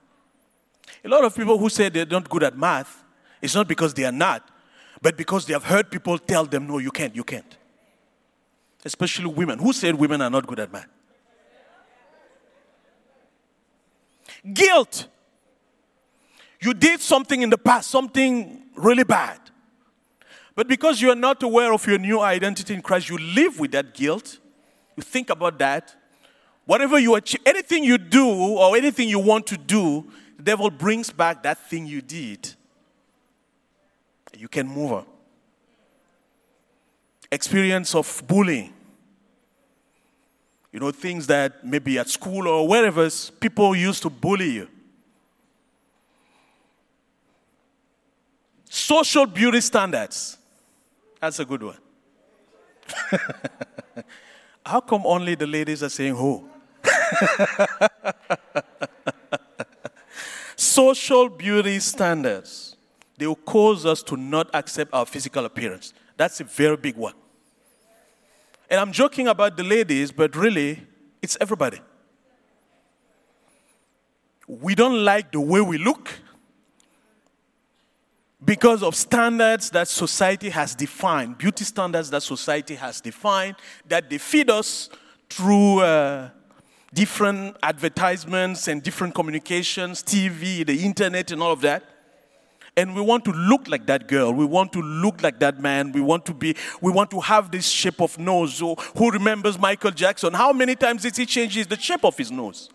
A 1.04 1.08
lot 1.08 1.24
of 1.24 1.34
people 1.34 1.58
who 1.58 1.68
say 1.68 1.88
they're 1.88 2.06
not 2.06 2.28
good 2.28 2.42
at 2.42 2.56
math, 2.56 3.02
it's 3.42 3.54
not 3.54 3.66
because 3.66 3.94
they 3.94 4.04
are 4.04 4.12
not, 4.12 4.48
but 5.02 5.16
because 5.16 5.46
they 5.46 5.52
have 5.52 5.64
heard 5.64 5.90
people 5.90 6.18
tell 6.18 6.44
them, 6.44 6.66
no, 6.66 6.78
you 6.78 6.90
can't, 6.90 7.16
you 7.16 7.24
can't. 7.24 7.56
Especially 8.84 9.26
women. 9.26 9.58
Who 9.58 9.72
said 9.72 9.94
women 9.94 10.20
are 10.20 10.30
not 10.30 10.46
good 10.46 10.60
at 10.60 10.72
math? 10.72 10.88
Guilt. 14.54 15.06
You 16.60 16.74
did 16.74 17.00
something 17.00 17.42
in 17.42 17.50
the 17.50 17.58
past, 17.58 17.90
something 17.90 18.62
really 18.76 19.04
bad. 19.04 19.38
But 20.60 20.68
because 20.68 21.00
you 21.00 21.08
are 21.10 21.16
not 21.16 21.42
aware 21.42 21.72
of 21.72 21.86
your 21.86 21.96
new 21.96 22.20
identity 22.20 22.74
in 22.74 22.82
Christ, 22.82 23.08
you 23.08 23.16
live 23.16 23.58
with 23.58 23.70
that 23.70 23.94
guilt. 23.94 24.36
You 24.94 25.02
think 25.02 25.30
about 25.30 25.58
that. 25.58 25.96
Whatever 26.66 26.98
you 26.98 27.14
achieve, 27.14 27.40
anything 27.46 27.82
you 27.82 27.96
do 27.96 28.28
or 28.28 28.76
anything 28.76 29.08
you 29.08 29.20
want 29.20 29.46
to 29.46 29.56
do, 29.56 30.04
the 30.36 30.42
devil 30.42 30.68
brings 30.68 31.08
back 31.08 31.42
that 31.44 31.70
thing 31.70 31.86
you 31.86 32.02
did. 32.02 32.52
You 34.36 34.48
can 34.48 34.68
move 34.68 34.92
on. 34.92 35.06
Experience 37.32 37.94
of 37.94 38.22
bullying. 38.26 38.74
You 40.72 40.80
know, 40.80 40.90
things 40.90 41.26
that 41.28 41.64
maybe 41.64 41.98
at 41.98 42.10
school 42.10 42.46
or 42.46 42.68
wherever 42.68 43.08
people 43.40 43.74
used 43.74 44.02
to 44.02 44.10
bully 44.10 44.50
you. 44.50 44.68
Social 48.68 49.24
beauty 49.24 49.62
standards. 49.62 50.36
That's 51.20 51.38
a 51.38 51.44
good 51.44 51.62
one. 51.62 51.78
How 54.64 54.80
come 54.80 55.02
only 55.04 55.34
the 55.34 55.46
ladies 55.46 55.82
are 55.82 55.88
saying 55.88 56.16
who? 56.16 56.48
Social 60.56 61.28
beauty 61.28 61.78
standards. 61.78 62.76
They 63.18 63.26
will 63.26 63.36
cause 63.36 63.84
us 63.84 64.02
to 64.04 64.16
not 64.16 64.48
accept 64.54 64.94
our 64.94 65.04
physical 65.04 65.44
appearance. 65.44 65.92
That's 66.16 66.40
a 66.40 66.44
very 66.44 66.76
big 66.76 66.96
one. 66.96 67.14
And 68.70 68.80
I'm 68.80 68.92
joking 68.92 69.28
about 69.28 69.56
the 69.56 69.64
ladies, 69.64 70.12
but 70.12 70.34
really, 70.36 70.86
it's 71.20 71.36
everybody. 71.40 71.80
We 74.46 74.74
don't 74.74 75.04
like 75.04 75.32
the 75.32 75.40
way 75.40 75.60
we 75.60 75.76
look 75.76 76.10
because 78.44 78.82
of 78.82 78.94
standards 78.94 79.70
that 79.70 79.88
society 79.88 80.50
has 80.50 80.74
defined, 80.74 81.36
beauty 81.36 81.64
standards 81.64 82.10
that 82.10 82.22
society 82.22 82.74
has 82.74 83.00
defined, 83.00 83.56
that 83.86 84.08
they 84.08 84.18
feed 84.18 84.50
us 84.50 84.88
through 85.28 85.80
uh, 85.80 86.30
different 86.92 87.56
advertisements 87.62 88.66
and 88.68 88.82
different 88.82 89.14
communications, 89.14 90.02
TV, 90.02 90.66
the 90.66 90.84
internet, 90.84 91.30
and 91.30 91.42
all 91.42 91.52
of 91.52 91.60
that. 91.60 91.84
And 92.76 92.94
we 92.94 93.02
want 93.02 93.24
to 93.26 93.32
look 93.32 93.68
like 93.68 93.86
that 93.86 94.08
girl. 94.08 94.32
We 94.32 94.44
want 94.44 94.72
to 94.72 94.80
look 94.80 95.22
like 95.22 95.38
that 95.40 95.60
man. 95.60 95.92
We 95.92 96.00
want 96.00 96.24
to 96.26 96.34
be, 96.34 96.56
we 96.80 96.90
want 96.90 97.10
to 97.10 97.20
have 97.20 97.50
this 97.50 97.68
shape 97.68 98.00
of 98.00 98.18
nose. 98.18 98.54
So 98.54 98.74
who 98.96 99.10
remembers 99.10 99.58
Michael 99.58 99.90
Jackson? 99.90 100.32
How 100.32 100.52
many 100.52 100.76
times 100.76 101.02
did 101.02 101.16
he 101.16 101.26
change 101.26 101.66
the 101.66 101.78
shape 101.78 102.04
of 102.04 102.16
his 102.16 102.30
nose? 102.30 102.70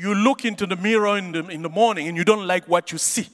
You 0.00 0.14
look 0.14 0.46
into 0.46 0.66
the 0.66 0.76
mirror 0.76 1.18
in 1.18 1.32
the, 1.32 1.46
in 1.48 1.60
the 1.60 1.68
morning 1.68 2.08
and 2.08 2.16
you 2.16 2.24
don't 2.24 2.46
like 2.46 2.66
what 2.66 2.90
you 2.90 2.96
see. 2.96 3.28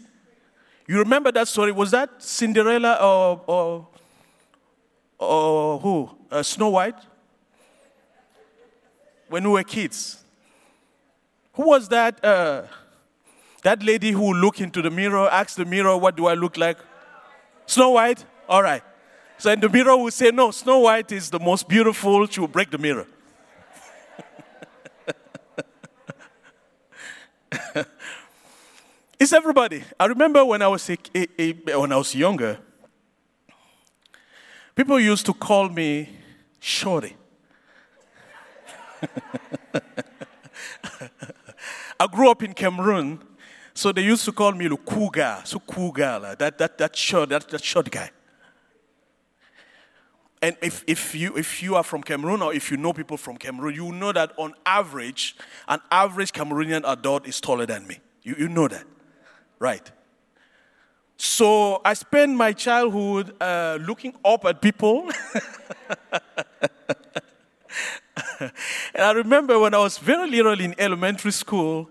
You 0.88 0.98
remember 0.98 1.30
that 1.30 1.46
story? 1.46 1.70
Was 1.70 1.92
that 1.92 2.10
Cinderella 2.20 2.94
or, 2.94 3.40
or, 3.46 3.88
or 5.18 5.78
who? 5.78 6.10
Uh, 6.28 6.42
Snow 6.42 6.70
White? 6.70 6.98
When 9.28 9.44
we 9.44 9.50
were 9.50 9.62
kids. 9.62 10.24
Who 11.52 11.68
was 11.68 11.88
that? 11.88 12.24
Uh, 12.24 12.62
that 13.62 13.82
lady 13.82 14.10
who 14.10 14.34
looked 14.34 14.60
into 14.60 14.82
the 14.82 14.90
mirror, 14.90 15.28
asked 15.30 15.56
the 15.56 15.64
mirror, 15.64 15.96
What 15.96 16.16
do 16.16 16.26
I 16.26 16.34
look 16.34 16.56
like? 16.56 16.78
Snow 17.66 17.90
White? 17.90 18.24
All 18.48 18.62
right. 18.62 18.82
So, 19.38 19.50
and 19.50 19.62
the 19.62 19.68
mirror 19.68 19.96
will 19.96 20.10
say, 20.10 20.30
No, 20.32 20.50
Snow 20.50 20.80
White 20.80 21.12
is 21.12 21.30
the 21.30 21.40
most 21.40 21.68
beautiful. 21.68 22.26
She 22.26 22.40
will 22.40 22.48
break 22.48 22.70
the 22.70 22.78
mirror. 22.78 23.06
It's 29.18 29.32
everybody. 29.32 29.82
I 29.98 30.04
remember 30.06 30.44
when 30.44 30.60
I 30.60 30.68
was 30.68 30.90
a, 30.90 30.98
a, 31.14 31.26
a, 31.38 31.80
when 31.80 31.90
I 31.90 31.96
was 31.96 32.14
younger, 32.14 32.58
people 34.74 35.00
used 35.00 35.24
to 35.26 35.32
call 35.32 35.70
me 35.70 36.10
Shorty. 36.60 37.16
I 41.98 42.06
grew 42.08 42.30
up 42.30 42.42
in 42.42 42.52
Cameroon, 42.52 43.20
so 43.72 43.90
they 43.90 44.02
used 44.02 44.26
to 44.26 44.32
call 44.32 44.52
me 44.52 44.68
so 45.44 45.60
cool 45.60 45.92
that, 46.38 46.58
that, 46.58 46.76
that 46.76 46.94
short, 46.94 47.30
that, 47.30 47.48
that 47.48 47.64
short 47.64 47.90
guy. 47.90 48.10
And 50.42 50.56
if, 50.60 50.84
if, 50.86 51.14
you, 51.14 51.36
if 51.36 51.62
you 51.62 51.76
are 51.76 51.82
from 51.82 52.02
Cameroon 52.02 52.42
or 52.42 52.52
if 52.52 52.70
you 52.70 52.76
know 52.76 52.92
people 52.92 53.16
from 53.16 53.36
Cameroon, 53.36 53.74
you 53.74 53.92
know 53.92 54.12
that 54.12 54.32
on 54.36 54.54
average, 54.66 55.36
an 55.66 55.80
average 55.90 56.32
Cameroonian 56.32 56.82
adult 56.86 57.26
is 57.26 57.40
taller 57.40 57.66
than 57.66 57.86
me. 57.86 57.98
You, 58.22 58.34
you 58.38 58.48
know 58.48 58.68
that, 58.68 58.84
right? 59.58 59.90
So 61.16 61.80
I 61.84 61.94
spent 61.94 62.36
my 62.36 62.52
childhood 62.52 63.34
uh, 63.40 63.78
looking 63.80 64.14
up 64.24 64.44
at 64.44 64.60
people. 64.60 65.10
and 68.40 68.52
I 68.94 69.12
remember 69.12 69.58
when 69.58 69.72
I 69.72 69.78
was 69.78 69.96
very 69.96 70.30
little 70.30 70.60
in 70.60 70.74
elementary 70.78 71.32
school, 71.32 71.88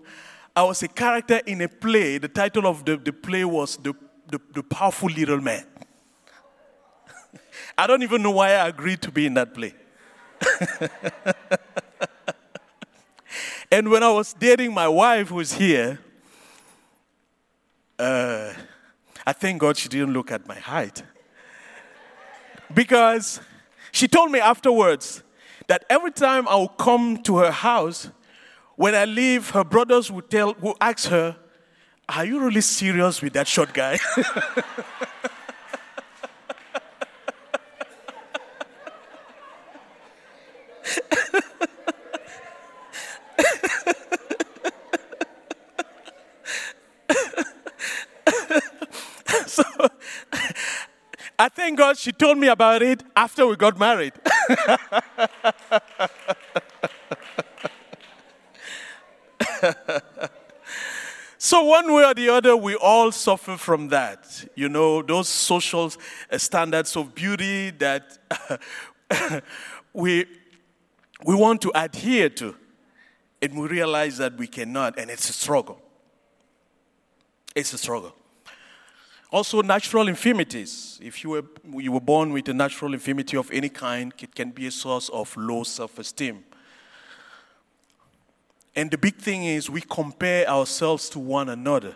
I 0.54 0.62
was 0.62 0.82
a 0.82 0.88
character 0.88 1.40
in 1.46 1.60
a 1.62 1.68
play. 1.68 2.18
The 2.18 2.28
title 2.28 2.66
of 2.66 2.84
the, 2.84 2.96
the 2.96 3.12
play 3.12 3.44
was 3.44 3.76
the, 3.76 3.92
the, 4.28 4.40
the 4.54 4.62
Powerful 4.62 5.08
Little 5.08 5.40
Man. 5.40 5.64
I 7.78 7.86
don't 7.86 8.02
even 8.02 8.22
know 8.22 8.30
why 8.30 8.52
I 8.52 8.68
agreed 8.68 9.02
to 9.02 9.10
be 9.12 9.26
in 9.26 9.34
that 9.34 9.52
play. 9.52 9.74
and 13.70 13.90
when 13.90 14.02
I 14.02 14.10
was 14.10 14.32
dating 14.32 14.72
my 14.72 14.88
wife, 14.88 15.28
who's 15.28 15.52
here, 15.52 15.98
uh, 17.98 18.52
I 19.26 19.32
thank 19.32 19.60
God 19.60 19.76
she 19.76 19.88
didn't 19.88 20.12
look 20.12 20.30
at 20.30 20.46
my 20.46 20.58
height. 20.58 21.02
Because 22.72 23.40
she 23.92 24.08
told 24.08 24.30
me 24.30 24.38
afterwards 24.40 25.22
that 25.66 25.84
every 25.90 26.12
time 26.12 26.48
I 26.48 26.56
would 26.56 26.76
come 26.78 27.22
to 27.24 27.38
her 27.38 27.50
house, 27.50 28.10
when 28.76 28.94
I 28.94 29.04
leave, 29.04 29.50
her 29.50 29.64
brothers 29.64 30.10
would 30.10 30.30
tell, 30.30 30.54
would 30.60 30.76
ask 30.80 31.08
her, 31.08 31.36
Are 32.08 32.24
you 32.24 32.40
really 32.40 32.60
serious 32.60 33.20
with 33.20 33.32
that 33.34 33.46
short 33.48 33.72
guy? 33.72 33.98
so 49.46 49.64
I 51.38 51.48
thank 51.76 51.88
God 51.88 51.98
she 51.98 52.12
told 52.12 52.38
me 52.38 52.46
about 52.48 52.80
it 52.82 53.02
after 53.14 53.46
we 53.46 53.56
got 53.56 53.78
married. 53.78 54.14
so, 61.38 61.64
one 61.64 61.92
way 61.92 62.04
or 62.04 62.14
the 62.14 62.30
other, 62.30 62.56
we 62.56 62.74
all 62.76 63.12
suffer 63.12 63.58
from 63.58 63.88
that. 63.88 64.48
You 64.54 64.70
know, 64.70 65.02
those 65.02 65.28
social 65.28 65.92
standards 66.36 66.96
of 66.96 67.14
beauty 67.14 67.72
that 67.72 68.16
we, 69.92 70.24
we 71.24 71.34
want 71.34 71.60
to 71.62 71.72
adhere 71.74 72.28
to, 72.30 72.54
and 73.42 73.60
we 73.60 73.68
realize 73.68 74.16
that 74.16 74.38
we 74.38 74.46
cannot, 74.46 74.98
and 74.98 75.10
it's 75.10 75.28
a 75.28 75.34
struggle. 75.34 75.82
It's 77.54 77.74
a 77.74 77.78
struggle. 77.78 78.14
Also, 79.30 79.60
natural 79.60 80.06
infirmities. 80.06 81.00
If 81.02 81.24
you 81.24 81.30
were, 81.30 81.44
you 81.74 81.90
were 81.90 82.00
born 82.00 82.32
with 82.32 82.48
a 82.48 82.54
natural 82.54 82.94
infirmity 82.94 83.36
of 83.36 83.50
any 83.50 83.68
kind, 83.68 84.12
it 84.20 84.34
can 84.34 84.50
be 84.50 84.68
a 84.68 84.70
source 84.70 85.08
of 85.08 85.36
low 85.36 85.64
self 85.64 85.98
esteem. 85.98 86.44
And 88.76 88.90
the 88.90 88.98
big 88.98 89.16
thing 89.16 89.44
is, 89.44 89.68
we 89.68 89.80
compare 89.80 90.48
ourselves 90.48 91.08
to 91.10 91.18
one 91.18 91.48
another. 91.48 91.94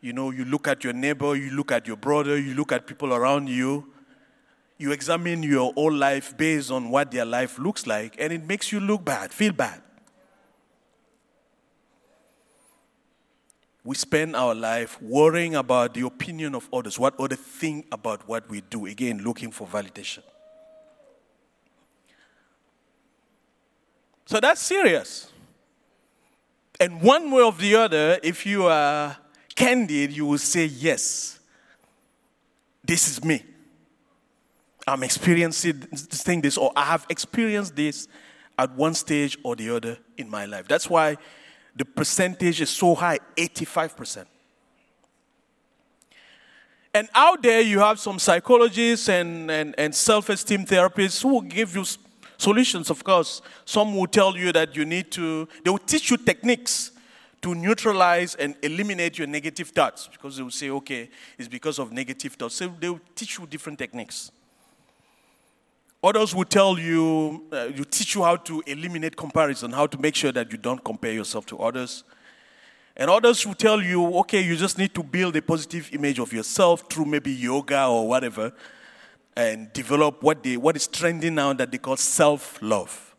You 0.00 0.12
know, 0.12 0.30
you 0.30 0.44
look 0.44 0.66
at 0.66 0.82
your 0.82 0.92
neighbor, 0.92 1.36
you 1.36 1.50
look 1.50 1.72
at 1.72 1.86
your 1.86 1.96
brother, 1.96 2.38
you 2.38 2.54
look 2.54 2.72
at 2.72 2.86
people 2.86 3.14
around 3.14 3.48
you, 3.48 3.86
you 4.76 4.92
examine 4.92 5.42
your 5.42 5.72
whole 5.74 5.92
life 5.92 6.36
based 6.36 6.70
on 6.70 6.90
what 6.90 7.10
their 7.10 7.24
life 7.24 7.58
looks 7.58 7.86
like, 7.86 8.16
and 8.18 8.32
it 8.32 8.44
makes 8.44 8.72
you 8.72 8.80
look 8.80 9.04
bad, 9.04 9.32
feel 9.32 9.52
bad. 9.52 9.82
We 13.84 13.94
spend 13.94 14.36
our 14.36 14.54
life 14.54 15.00
worrying 15.00 15.54
about 15.54 15.94
the 15.94 16.04
opinion 16.04 16.54
of 16.54 16.68
others, 16.72 16.98
what 16.98 17.18
others 17.18 17.38
think 17.38 17.86
about 17.90 18.28
what 18.28 18.48
we 18.50 18.60
do. 18.60 18.86
Again, 18.86 19.22
looking 19.22 19.50
for 19.50 19.66
validation. 19.66 20.22
So 24.26 24.38
that's 24.38 24.60
serious. 24.60 25.32
And 26.78 27.02
one 27.02 27.30
way 27.30 27.42
or 27.42 27.52
the 27.52 27.74
other, 27.74 28.18
if 28.22 28.46
you 28.46 28.66
are 28.66 29.16
candid, 29.54 30.12
you 30.12 30.26
will 30.26 30.38
say, 30.38 30.66
Yes, 30.66 31.38
this 32.84 33.08
is 33.08 33.24
me. 33.24 33.44
I'm 34.86 35.02
experiencing 35.02 35.80
this 35.90 36.22
thing, 36.22 36.40
this, 36.40 36.56
or 36.56 36.72
I 36.74 36.84
have 36.84 37.06
experienced 37.08 37.76
this 37.76 38.08
at 38.58 38.74
one 38.74 38.94
stage 38.94 39.38
or 39.42 39.56
the 39.56 39.74
other 39.74 39.98
in 40.16 40.28
my 40.28 40.46
life. 40.46 40.68
That's 40.68 40.88
why 40.88 41.16
the 41.76 41.84
percentage 41.84 42.60
is 42.60 42.70
so 42.70 42.94
high 42.94 43.18
85%. 43.36 44.26
And 46.92 47.08
out 47.14 47.42
there, 47.42 47.60
you 47.60 47.78
have 47.78 48.00
some 48.00 48.18
psychologists 48.18 49.08
and, 49.08 49.50
and, 49.50 49.74
and 49.78 49.94
self 49.94 50.28
esteem 50.28 50.64
therapists 50.64 51.22
who 51.22 51.28
will 51.28 51.40
give 51.42 51.76
you 51.76 51.84
solutions, 52.36 52.90
of 52.90 53.04
course. 53.04 53.42
Some 53.64 53.96
will 53.96 54.08
tell 54.08 54.36
you 54.36 54.52
that 54.52 54.74
you 54.74 54.84
need 54.84 55.10
to, 55.12 55.48
they 55.64 55.70
will 55.70 55.78
teach 55.78 56.10
you 56.10 56.16
techniques 56.16 56.90
to 57.42 57.54
neutralize 57.54 58.34
and 58.34 58.56
eliminate 58.62 59.18
your 59.18 59.26
negative 59.26 59.68
thoughts 59.68 60.08
because 60.08 60.36
they 60.36 60.42
will 60.42 60.50
say, 60.50 60.70
okay, 60.70 61.08
it's 61.38 61.48
because 61.48 61.78
of 61.78 61.92
negative 61.92 62.34
thoughts. 62.34 62.56
So 62.56 62.74
they 62.78 62.88
will 62.88 63.00
teach 63.14 63.38
you 63.38 63.46
different 63.46 63.78
techniques. 63.78 64.32
Others 66.02 66.34
will 66.34 66.46
tell 66.46 66.78
you, 66.78 67.44
uh, 67.52 67.68
you 67.74 67.84
teach 67.84 68.14
you 68.14 68.22
how 68.22 68.36
to 68.36 68.62
eliminate 68.66 69.16
comparison, 69.16 69.70
how 69.70 69.86
to 69.86 69.98
make 69.98 70.14
sure 70.14 70.32
that 70.32 70.50
you 70.50 70.56
don't 70.56 70.82
compare 70.82 71.12
yourself 71.12 71.44
to 71.46 71.58
others. 71.58 72.04
And 72.96 73.10
others 73.10 73.46
will 73.46 73.54
tell 73.54 73.82
you, 73.82 74.16
okay, 74.20 74.40
you 74.40 74.56
just 74.56 74.78
need 74.78 74.94
to 74.94 75.02
build 75.02 75.36
a 75.36 75.42
positive 75.42 75.90
image 75.92 76.18
of 76.18 76.32
yourself 76.32 76.90
through 76.90 77.04
maybe 77.04 77.30
yoga 77.32 77.86
or 77.86 78.08
whatever, 78.08 78.52
and 79.36 79.72
develop 79.74 80.22
what, 80.22 80.42
they, 80.42 80.56
what 80.56 80.74
is 80.74 80.86
trending 80.86 81.34
now 81.34 81.52
that 81.52 81.70
they 81.70 81.78
call 81.78 81.96
self 81.96 82.58
love. 82.62 83.14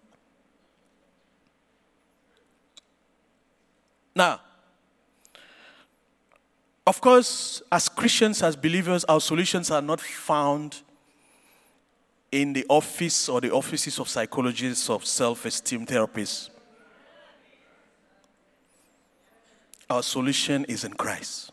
Now, 4.16 4.42
of 6.86 7.00
course, 7.00 7.62
as 7.72 7.88
Christians, 7.88 8.42
as 8.42 8.56
believers, 8.56 9.04
our 9.06 9.22
solutions 9.22 9.70
are 9.72 9.82
not 9.82 10.02
found 10.02 10.82
in 12.32 12.54
the 12.54 12.66
office 12.70 13.28
or 13.28 13.42
the 13.42 13.52
offices 13.52 14.00
of 14.00 14.08
psychologists 14.08 14.90
of 14.90 15.06
self 15.06 15.46
esteem 15.46 15.86
therapists. 15.86 16.50
Our 19.90 20.02
solution 20.02 20.64
is 20.66 20.86
in 20.86 20.94
Christ. 20.94 21.52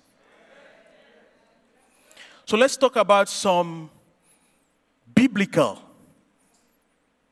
So 2.44 2.56
let's 2.56 2.76
talk 2.76 2.94
about 2.96 3.28
some 3.28 3.90
biblical, 5.12 5.82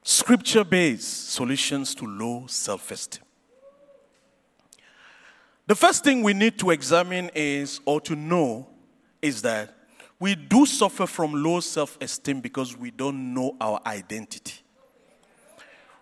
scripture 0.03 0.65
based 0.65 1.31
solutions 1.31 1.95
to 1.95 2.07
low 2.07 2.47
self 2.49 2.91
esteem. 2.91 3.23
The 5.69 5.77
first 5.77 6.05
thing 6.05 6.23
we 6.23 6.35
need 6.35 6.59
to 6.59 6.71
examine 6.71 7.31
is, 7.35 7.81
or 7.85 8.01
to 8.03 8.17
know, 8.17 8.69
is 9.23 9.43
that 9.43 9.76
we 10.19 10.35
do 10.35 10.65
suffer 10.65 11.07
from 11.07 11.43
low 11.43 11.61
self 11.61 11.99
esteem 12.01 12.41
because 12.41 12.77
we 12.77 12.91
don't 12.91 13.35
know 13.35 13.57
our 13.61 13.81
identity. 13.87 14.61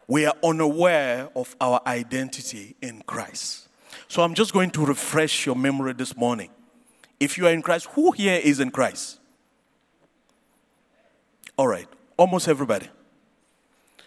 We 0.06 0.26
are 0.26 0.34
unaware 0.44 1.30
of 1.34 1.56
our 1.60 1.80
identity 1.86 2.76
in 2.82 3.02
Christ. 3.02 3.68
So 4.08 4.22
I'm 4.22 4.34
just 4.34 4.52
going 4.52 4.70
to 4.72 4.84
refresh 4.84 5.46
your 5.46 5.56
memory 5.56 5.94
this 5.94 6.16
morning. 6.16 6.50
If 7.18 7.38
you 7.38 7.46
are 7.46 7.52
in 7.52 7.62
Christ, 7.62 7.86
who 7.92 8.12
here 8.12 8.40
is 8.42 8.60
in 8.60 8.70
Christ? 8.70 9.18
All 11.56 11.68
right, 11.68 11.88
almost 12.16 12.48
everybody. 12.48 12.88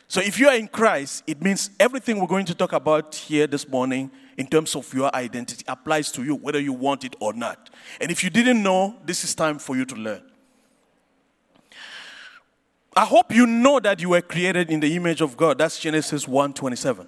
So 0.07 0.21
if 0.21 0.39
you 0.39 0.47
are 0.47 0.55
in 0.55 0.67
Christ, 0.69 1.23
it 1.27 1.41
means 1.41 1.69
everything 1.79 2.19
we're 2.19 2.27
going 2.27 2.45
to 2.45 2.55
talk 2.55 2.71
about 2.71 3.13
here 3.13 3.45
this 3.45 3.67
morning 3.67 4.09
in 4.37 4.47
terms 4.47 4.75
of 4.75 4.93
your 4.93 5.13
identity 5.13 5.65
applies 5.67 6.11
to 6.13 6.23
you, 6.23 6.35
whether 6.35 6.59
you 6.59 6.71
want 6.71 7.03
it 7.03 7.15
or 7.19 7.33
not. 7.33 7.69
And 7.99 8.09
if 8.09 8.23
you 8.23 8.29
didn't 8.29 8.63
know, 8.63 8.95
this 9.03 9.23
is 9.23 9.35
time 9.35 9.59
for 9.59 9.75
you 9.75 9.83
to 9.85 9.95
learn. 9.95 10.21
I 12.95 13.05
hope 13.05 13.33
you 13.33 13.45
know 13.45 13.79
that 13.81 14.01
you 14.01 14.09
were 14.09 14.21
created 14.21 14.71
in 14.71 14.79
the 14.79 14.95
image 14.95 15.21
of 15.21 15.35
God. 15.35 15.57
That's 15.57 15.77
Genesis 15.77 16.25
1:27. 16.25 17.07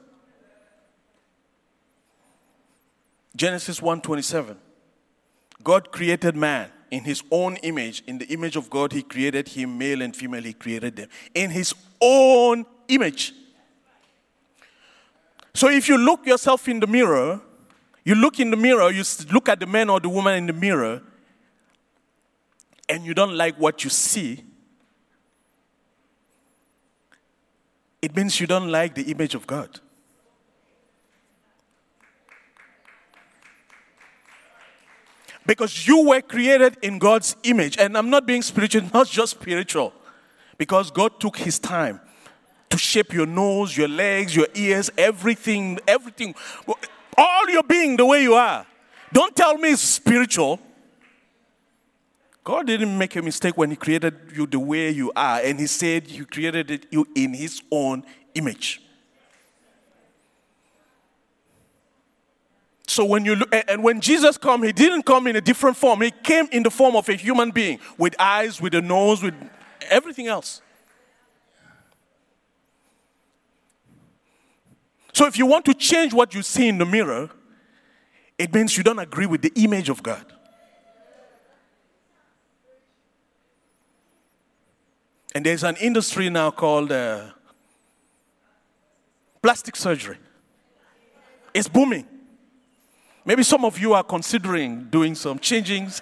Genesis 3.36 3.80
1:27. 3.80 4.58
God 5.64 5.92
created 5.92 6.36
man 6.36 6.70
in 6.92 7.06
his 7.06 7.24
own 7.32 7.56
image. 7.58 8.04
In 8.06 8.18
the 8.18 8.26
image 8.26 8.56
of 8.56 8.70
God, 8.70 8.92
he 8.92 9.02
created 9.02 9.48
him, 9.48 9.78
male 9.78 10.02
and 10.02 10.16
female, 10.16 10.44
he 10.44 10.54
created 10.54 10.96
them. 10.96 11.10
In 11.34 11.50
his 11.50 11.74
own 12.02 12.66
image. 12.90 13.34
So 15.54 15.70
if 15.70 15.88
you 15.88 15.98
look 15.98 16.26
yourself 16.26 16.68
in 16.68 16.80
the 16.80 16.88
mirror, 16.88 17.42
you 18.04 18.16
look 18.16 18.40
in 18.40 18.52
the 18.52 18.58
mirror, 18.58 18.92
you 18.92 19.04
look 19.32 19.50
at 19.50 19.60
the 19.60 19.66
man 19.66 19.90
or 19.90 20.00
the 20.00 20.10
woman 20.10 20.36
in 20.36 20.48
the 20.48 20.54
mirror, 20.54 21.02
and 22.88 23.06
you 23.06 23.14
don't 23.14 23.36
like 23.36 23.56
what 23.56 23.84
you 23.84 23.90
see, 23.90 24.44
it 28.02 28.16
means 28.16 28.40
you 28.40 28.48
don't 28.48 28.72
like 28.72 28.96
the 28.96 29.04
image 29.12 29.36
of 29.36 29.46
God. 29.46 29.80
Because 35.46 35.88
you 35.88 36.08
were 36.08 36.22
created 36.22 36.78
in 36.82 37.00
God's 37.00 37.36
image. 37.44 37.78
And 37.78 37.98
I'm 37.98 38.10
not 38.10 38.26
being 38.26 38.42
spiritual, 38.42 38.84
not 38.94 39.08
just 39.08 39.32
spiritual. 39.32 39.94
Because 40.58 40.92
God 40.92 41.20
took 41.20 41.38
his 41.38 41.58
time 41.60 42.00
to 42.70 42.78
shape 42.78 43.14
your 43.14 43.26
nose, 43.26 43.76
your 43.76 43.88
legs, 43.88 44.36
your 44.36 44.48
ears, 44.54 44.92
everything, 44.98 45.80
everything. 45.88 46.36
All 47.18 47.50
your 47.50 47.64
being 47.64 47.98
the 47.98 48.06
way 48.06 48.22
you 48.22 48.36
are. 48.36 48.66
Don't 49.12 49.36
tell 49.36 49.58
me 49.58 49.72
it's 49.72 49.82
spiritual. 49.82 50.60
God 52.44 52.68
didn't 52.68 52.98
make 52.98 53.16
a 53.16 53.22
mistake 53.22 53.58
when 53.58 53.70
He 53.70 53.76
created 53.76 54.16
you 54.36 54.48
the 54.48 54.60
way 54.60 54.92
you 54.92 55.12
are, 55.16 55.40
and 55.44 55.60
He 55.60 55.68
said 55.68 56.08
He 56.08 56.24
created 56.26 56.88
you 56.90 57.08
in 57.16 57.34
His 57.34 57.62
own 57.72 58.04
image. 58.34 58.82
So 62.88 63.06
when 63.06 63.24
you 63.24 63.36
look, 63.36 63.54
and 63.68 63.84
when 63.84 64.02
Jesus 64.02 64.38
came, 64.38 64.64
He 64.64 64.72
didn't 64.72 65.04
come 65.04 65.28
in 65.28 65.36
a 65.36 65.42
different 65.42 65.78
form. 65.78 66.02
He 66.02 66.12
came 66.12 66.48
in 66.52 66.64
the 66.64 66.72
form 66.72 66.96
of 66.96 67.08
a 67.10 67.14
human 67.14 67.52
being 67.52 67.80
with 67.98 68.16
eyes, 68.20 68.62
with 68.62 68.74
a 68.74 68.82
nose, 68.82 69.22
with 69.22 69.36
everything 69.90 70.28
else. 70.28 70.62
So 75.20 75.28
if 75.28 75.38
you 75.38 75.46
want 75.46 75.66
to 75.66 75.74
change 75.74 76.14
what 76.14 76.34
you 76.34 76.42
see 76.42 76.70
in 76.70 76.78
the 76.78 76.86
mirror, 76.86 77.30
it 78.38 78.54
means 78.54 78.78
you 78.78 78.84
don't 78.84 79.00
agree 79.00 79.26
with 79.26 79.42
the 79.42 79.52
image 79.54 79.90
of 79.90 80.02
God. 80.02 80.26
And 85.36 85.46
there's 85.46 85.66
an 85.66 85.76
industry 85.76 86.30
now 86.30 86.52
called 86.52 86.94
uh, 86.94 87.32
plastic 89.42 89.76
surgery. 89.76 90.20
It's 91.54 91.68
booming. 91.68 92.08
Maybe 93.26 93.44
some 93.44 93.66
of 93.66 93.78
you 93.78 93.92
are 93.92 94.04
considering 94.04 94.86
doing 94.86 95.16
some 95.16 95.38
changings, 95.38 96.02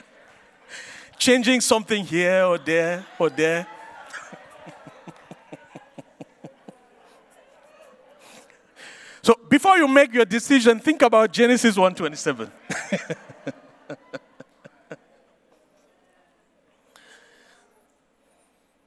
changing 1.18 1.60
something 1.60 2.02
here 2.02 2.44
or 2.44 2.56
there 2.56 3.04
or 3.18 3.28
there. 3.28 3.66
so 9.24 9.34
before 9.64 9.78
you 9.78 9.88
make 9.88 10.12
your 10.12 10.26
decision, 10.26 10.78
think 10.78 11.00
about 11.00 11.32
Genesis 11.32 11.78
127. 11.78 12.50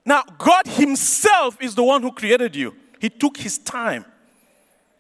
Now, 0.06 0.24
God 0.38 0.68
Himself 0.68 1.58
is 1.60 1.74
the 1.76 1.84
one 1.84 2.02
who 2.02 2.12
created 2.14 2.56
you. 2.56 2.74
He 3.02 3.10
took 3.10 3.36
His 3.36 3.58
time, 3.58 4.06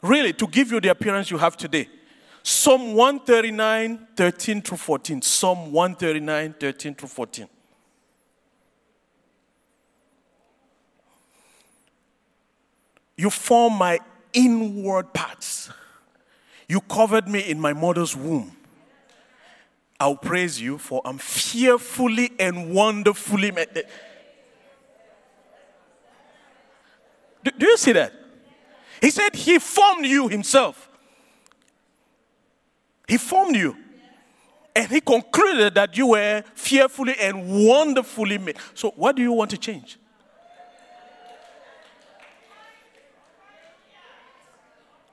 really, 0.02 0.34
to 0.34 0.48
give 0.48 0.72
you 0.72 0.82
the 0.82 0.90
appearance 0.90 1.32
you 1.32 1.38
have 1.38 1.56
today. 1.56 1.88
Psalm 2.42 2.94
139, 2.94 4.08
13 4.18 4.62
through 4.64 4.78
14. 4.78 5.22
Psalm 5.22 5.72
139, 5.72 6.56
13 6.60 6.96
through 6.96 7.08
14. 7.08 7.48
You 13.16 13.30
form 13.30 13.74
my 13.74 14.00
inward 14.38 15.14
parts. 15.14 15.70
You 16.70 16.80
covered 16.82 17.28
me 17.28 17.40
in 17.40 17.60
my 17.60 17.74
mother's 17.74 18.16
womb. 18.16 18.56
I'll 20.00 20.16
praise 20.16 20.62
you, 20.62 20.78
for 20.78 21.02
I'm 21.04 21.18
fearfully 21.18 22.32
and 22.40 22.72
wonderfully 22.74 23.52
made. 23.52 23.70
Eh. 23.76 23.82
Do, 27.44 27.52
do 27.58 27.66
you 27.66 27.78
see 27.78 27.94
that? 27.94 28.14
He 29.02 29.10
said 29.10 29.36
he 29.36 29.58
formed 29.58 30.06
you 30.06 30.28
himself. 30.28 30.90
He 33.08 33.18
formed 33.18 33.56
you. 33.56 33.76
And 34.76 34.92
he 34.92 35.02
concluded 35.02 35.74
that 35.74 35.98
you 35.98 36.08
were 36.08 36.44
fearfully 36.54 37.16
and 37.20 37.66
wonderfully 37.68 38.38
made. 38.38 38.58
So, 38.76 38.92
what 38.92 39.16
do 39.16 39.24
you 39.24 39.32
want 39.32 39.50
to 39.50 39.58
change? 39.58 39.98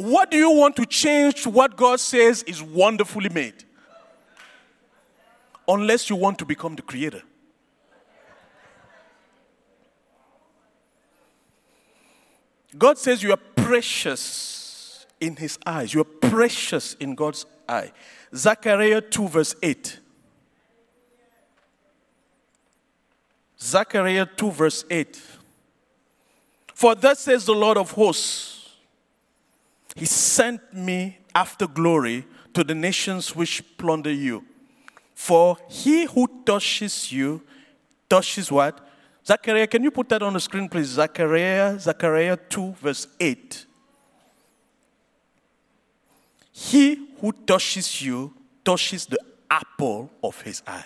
What 0.04 0.30
do 0.30 0.36
you 0.36 0.50
want 0.50 0.76
to 0.76 0.84
change 0.84 1.46
what 1.46 1.76
God 1.76 1.98
says 1.98 2.42
is 2.42 2.62
wonderfully 2.62 3.30
made? 3.30 3.64
Unless 5.66 6.10
you 6.10 6.16
want 6.16 6.38
to 6.40 6.44
become 6.44 6.76
the 6.76 6.82
creator. 6.82 7.22
God 12.76 12.98
says 12.98 13.22
you 13.22 13.32
are 13.32 13.38
precious 13.56 15.06
in 15.20 15.36
his 15.36 15.58
eyes. 15.64 15.94
You 15.94 16.02
are 16.02 16.28
precious 16.28 16.92
in 17.00 17.14
God's 17.14 17.46
eye. 17.66 17.90
Zechariah 18.36 19.00
2, 19.00 19.28
verse 19.28 19.54
8. 19.62 20.00
Zechariah 23.58 24.26
2, 24.36 24.50
verse 24.50 24.84
8. 24.90 25.22
For 26.74 26.94
thus 26.94 27.20
says 27.20 27.46
the 27.46 27.54
Lord 27.54 27.78
of 27.78 27.92
hosts, 27.92 28.63
He 29.94 30.06
sent 30.06 30.74
me 30.74 31.18
after 31.34 31.66
glory 31.66 32.26
to 32.52 32.64
the 32.64 32.74
nations 32.74 33.34
which 33.34 33.62
plunder 33.76 34.12
you. 34.12 34.44
For 35.14 35.56
he 35.68 36.06
who 36.06 36.28
touches 36.44 37.12
you 37.12 37.42
touches 38.08 38.50
what? 38.50 38.80
Zechariah, 39.26 39.66
can 39.66 39.82
you 39.82 39.90
put 39.90 40.08
that 40.10 40.22
on 40.22 40.34
the 40.34 40.40
screen, 40.40 40.68
please? 40.68 40.88
Zechariah, 40.88 41.78
Zechariah 41.78 42.36
2, 42.36 42.72
verse 42.74 43.06
8. 43.18 43.66
He 46.52 47.08
who 47.20 47.32
touches 47.32 48.02
you 48.02 48.34
touches 48.64 49.06
the 49.06 49.18
apple 49.50 50.10
of 50.22 50.40
his 50.42 50.62
eye. 50.66 50.84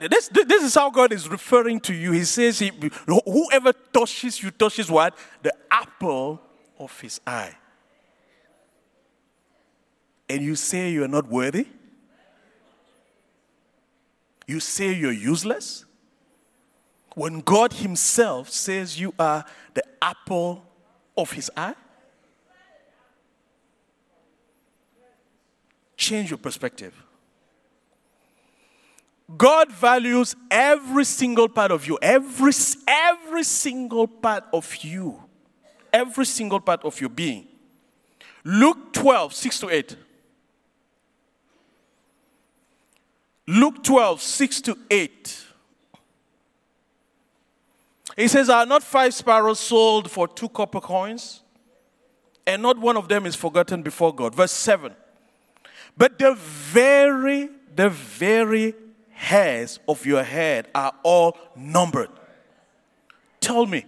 This, 0.00 0.28
this 0.28 0.62
is 0.62 0.74
how 0.74 0.90
God 0.90 1.12
is 1.12 1.28
referring 1.28 1.80
to 1.80 1.94
you. 1.94 2.12
He 2.12 2.24
says, 2.24 2.58
he, 2.58 2.70
Whoever 3.24 3.72
touches 3.72 4.42
you 4.42 4.50
touches 4.50 4.90
what? 4.90 5.16
The 5.42 5.54
apple 5.70 6.40
of 6.78 7.00
his 7.00 7.20
eye. 7.26 7.56
And 10.28 10.42
you 10.42 10.54
say 10.54 10.90
you 10.90 11.02
are 11.04 11.08
not 11.08 11.28
worthy? 11.28 11.66
you 14.50 14.60
say 14.60 14.92
you're 14.92 15.12
useless? 15.12 15.84
When 17.14 17.40
God 17.40 17.72
Himself 17.72 18.50
says 18.50 19.00
you 19.00 19.14
are 19.18 19.44
the 19.74 19.84
apple 20.02 20.64
of 21.16 21.32
His 21.32 21.50
eye? 21.56 21.74
Change 25.96 26.30
your 26.30 26.38
perspective. 26.38 26.94
God 29.36 29.70
values 29.70 30.34
every 30.50 31.04
single 31.04 31.48
part 31.48 31.70
of 31.70 31.86
you, 31.86 31.98
every, 32.02 32.52
every 32.88 33.44
single 33.44 34.08
part 34.08 34.44
of 34.52 34.76
you, 34.76 35.22
every 35.92 36.26
single 36.26 36.60
part 36.60 36.84
of 36.84 37.00
your 37.00 37.10
being. 37.10 37.46
Luke 38.44 38.92
12, 38.92 39.34
6 39.34 39.60
to 39.60 39.70
8. 39.70 39.96
Luke 43.46 43.82
12, 43.82 44.22
6 44.22 44.60
to 44.62 44.78
8. 44.90 45.44
He 48.16 48.28
says, 48.28 48.48
Are 48.48 48.66
not 48.66 48.82
five 48.82 49.14
sparrows 49.14 49.60
sold 49.60 50.10
for 50.10 50.26
two 50.26 50.48
copper 50.48 50.80
coins? 50.80 51.42
And 52.46 52.62
not 52.62 52.78
one 52.78 52.96
of 52.96 53.08
them 53.08 53.26
is 53.26 53.36
forgotten 53.36 53.82
before 53.82 54.14
God. 54.14 54.34
Verse 54.34 54.52
7. 54.52 54.94
But 55.96 56.18
the 56.18 56.34
very, 56.34 57.50
the 57.74 57.90
very 57.90 58.74
hairs 59.20 59.78
of 59.86 60.06
your 60.06 60.22
head 60.22 60.68
are 60.74 60.92
all 61.02 61.36
numbered. 61.54 62.08
Tell 63.40 63.66
me, 63.66 63.84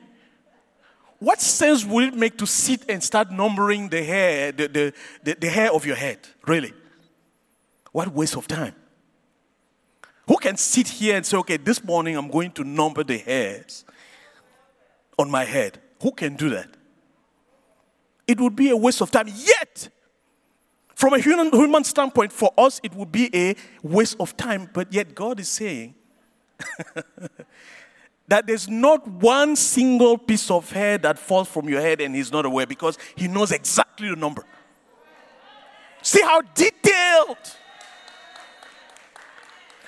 what 1.19 1.41
sense 1.41 1.85
would 1.85 2.05
it 2.05 2.15
make 2.15 2.37
to 2.39 2.47
sit 2.47 2.85
and 2.89 3.03
start 3.03 3.31
numbering 3.31 3.89
the 3.89 4.03
hair, 4.03 4.53
the, 4.53 4.69
the, 4.69 4.93
the, 5.23 5.35
the 5.41 5.49
hair 5.49 5.73
of 5.73 5.87
your 5.87 5.97
head? 5.97 6.19
Really? 6.47 6.73
What 7.93 8.09
waste 8.13 8.37
of 8.37 8.47
time. 8.47 8.75
Who 10.29 10.37
can 10.37 10.57
sit 10.57 10.89
here 10.89 11.17
and 11.17 11.27
say, 11.27 11.37
okay, 11.39 11.57
this 11.57 11.83
morning 11.83 12.17
I'm 12.17 12.29
going 12.29 12.53
to 12.53 12.65
number 12.65 13.03
the 13.03 13.19
hairs 13.19 13.85
on 15.19 15.31
my 15.31 15.45
head? 15.45 15.79
Who 16.03 16.13
can 16.13 16.37
do 16.37 16.51
that? 16.51 16.69
it 18.27 18.41
would 18.41 18.57
be 18.57 18.71
a 18.71 18.77
waste 18.77 19.01
of 19.01 19.11
time. 19.11 19.29
Yet, 19.29 19.62
from 21.03 21.15
a 21.15 21.19
human, 21.19 21.51
human 21.51 21.83
standpoint, 21.83 22.33
for 22.33 22.55
us, 22.57 22.81
it 22.85 22.95
would 22.95 23.11
be 23.11 23.29
a 23.35 23.57
waste 23.83 24.15
of 24.21 24.37
time. 24.37 24.71
But 24.73 24.93
yet, 24.93 25.17
God 25.17 25.41
is 25.41 25.49
saying 25.49 25.97
that 28.29 28.47
there's 28.47 28.69
not 28.69 29.05
one 29.09 29.57
single 29.57 30.17
piece 30.17 30.49
of 30.49 30.71
hair 30.71 30.99
that 30.99 31.19
falls 31.19 31.49
from 31.49 31.69
your 31.69 31.81
head 31.81 32.01
and 32.01 32.15
He's 32.15 32.31
not 32.31 32.47
aware 32.47 32.69
because 32.69 32.99
He 33.17 33.27
knows 33.27 33.51
exactly 33.51 34.11
the 34.11 34.15
number. 34.15 34.45
See 36.03 36.23
how 36.23 36.41
detailed, 36.41 37.37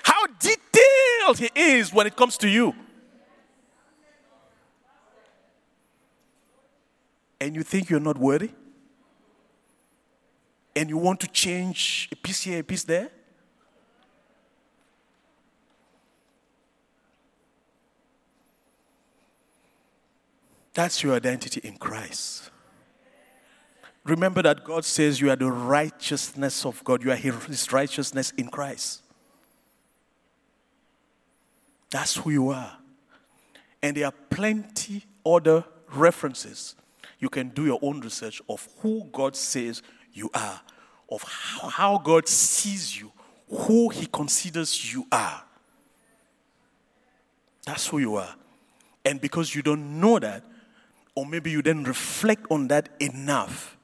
how 0.03 0.27
detailed 0.27 1.37
He 1.37 1.49
is 1.55 1.93
when 1.93 2.07
it 2.07 2.17
comes 2.17 2.37
to 2.39 2.49
you. 2.49 2.75
And 7.39 7.55
you 7.55 7.63
think 7.63 7.89
you're 7.89 8.01
not 8.01 8.17
worthy? 8.17 8.49
And 10.75 10.89
you 10.89 10.97
want 10.97 11.19
to 11.21 11.27
change 11.27 12.09
a 12.11 12.15
piece 12.15 12.41
here, 12.41 12.59
a 12.59 12.63
piece 12.63 12.83
there? 12.83 13.09
That's 20.73 21.01
your 21.01 21.15
identity 21.15 21.61
in 21.63 21.77
Christ. 21.77 22.51
Remember 24.03 24.43
that 24.43 24.63
God 24.63 24.85
says 24.85 25.19
you 25.19 25.31
are 25.31 25.35
the 25.35 25.49
righteousness 25.49 26.65
of 26.65 26.83
God, 26.83 27.03
you 27.03 27.11
are 27.11 27.15
His 27.15 27.71
righteousness 27.71 28.31
in 28.37 28.49
Christ. 28.49 29.01
That's 31.89 32.17
who 32.17 32.29
you 32.29 32.49
are. 32.49 32.77
And 33.81 33.95
there 33.95 34.07
are 34.07 34.13
plenty 34.29 35.05
other 35.25 35.63
references. 35.93 36.75
You 37.19 37.29
can 37.29 37.49
do 37.49 37.65
your 37.65 37.79
own 37.81 38.01
research 38.01 38.41
of 38.49 38.67
who 38.79 39.07
God 39.11 39.35
says 39.35 39.81
you 40.15 40.31
are, 40.33 40.61
of 41.11 41.21
how, 41.23 41.99
God 41.99 42.27
sees 42.27 42.99
you, 42.99 43.11
who 43.49 43.89
He 43.89 44.07
considers 44.07 44.91
you 44.91 45.05
are. 45.11 45.43
That's 47.65 47.87
who 47.87 47.99
you 47.99 48.15
are. 48.15 48.33
And 49.03 49.21
because 49.21 49.53
you 49.53 49.61
don't 49.61 49.99
know 49.99 50.17
that, 50.17 50.43
or 51.13 51.25
maybe 51.25 51.51
you 51.51 51.61
didn't 51.61 51.83
reflect 51.83 52.47
on 52.49 52.69
that 52.69 52.89
enough, 52.99 53.77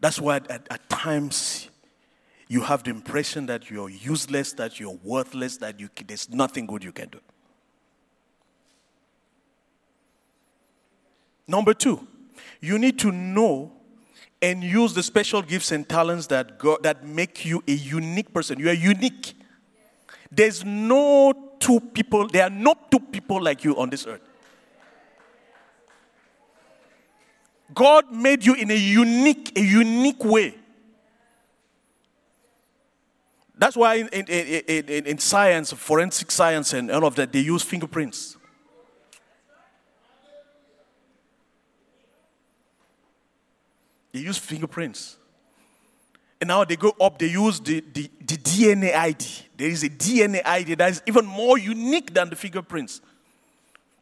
that's 0.00 0.20
why 0.20 0.36
at, 0.36 0.66
at 0.70 0.88
times 0.88 1.68
you 2.48 2.62
have 2.62 2.82
the 2.82 2.90
impression 2.90 3.46
that 3.46 3.70
you're 3.70 3.90
useless, 3.90 4.52
that 4.54 4.80
you're 4.80 4.98
worthless, 5.04 5.58
that 5.58 5.78
you, 5.78 5.90
there's 6.06 6.30
nothing 6.30 6.66
good 6.66 6.82
you 6.82 6.92
can 6.92 7.08
do. 7.08 7.20
Number 11.46 11.74
two, 11.74 12.06
you 12.60 12.78
need 12.78 12.98
to 13.00 13.12
know 13.12 13.72
and 14.40 14.62
use 14.62 14.94
the 14.94 15.02
special 15.02 15.42
gifts 15.42 15.72
and 15.72 15.88
talents 15.88 16.28
that 16.28 16.58
God, 16.58 16.82
that 16.82 17.04
make 17.04 17.44
you 17.44 17.62
a 17.66 17.72
unique 17.72 18.32
person. 18.32 18.58
You 18.58 18.70
are 18.70 18.74
unique. 18.74 19.34
There's 20.30 20.64
no 20.64 21.56
two 21.58 21.80
people, 21.80 22.28
there 22.28 22.44
are 22.44 22.50
no 22.50 22.74
two 22.90 23.00
people 23.00 23.42
like 23.42 23.64
you 23.64 23.76
on 23.76 23.90
this 23.90 24.06
earth. 24.06 24.20
God 27.74 28.12
made 28.12 28.46
you 28.46 28.54
in 28.54 28.70
a 28.70 28.76
unique, 28.76 29.52
a 29.56 29.60
unique 29.60 30.24
way. 30.24 30.54
That's 33.58 33.76
why 33.76 33.96
in, 33.96 34.08
in, 34.08 34.24
in, 34.26 35.06
in, 35.06 35.18
science, 35.18 35.72
forensic 35.72 36.30
science, 36.30 36.72
and 36.72 36.90
all 36.92 37.04
of 37.04 37.16
that, 37.16 37.32
they 37.32 37.40
use 37.40 37.62
fingerprints. 37.62 38.37
They 44.18 44.24
use 44.24 44.36
fingerprints. 44.36 45.16
And 46.40 46.48
now 46.48 46.64
they 46.64 46.74
go 46.74 46.92
up, 47.00 47.20
they 47.20 47.28
use 47.28 47.60
the, 47.60 47.84
the, 47.92 48.10
the 48.18 48.36
DNA 48.36 48.92
ID. 48.92 49.24
There 49.56 49.68
is 49.68 49.84
a 49.84 49.88
DNA 49.88 50.44
ID 50.44 50.74
that 50.74 50.90
is 50.90 51.02
even 51.06 51.24
more 51.24 51.56
unique 51.56 52.12
than 52.12 52.28
the 52.28 52.34
fingerprints 52.34 53.00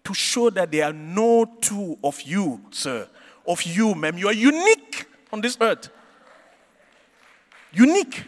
to 0.05 0.15
show 0.15 0.49
that 0.49 0.73
there 0.73 0.87
are 0.87 0.93
no 0.95 1.45
two 1.61 1.99
of 2.03 2.23
you, 2.23 2.63
sir, 2.71 3.07
of 3.47 3.63
you, 3.65 3.95
ma'am. 3.95 4.17
You 4.17 4.29
are 4.29 4.33
unique 4.33 5.05
on 5.31 5.43
this 5.43 5.59
earth. 5.61 5.91
Unique. 7.75 8.25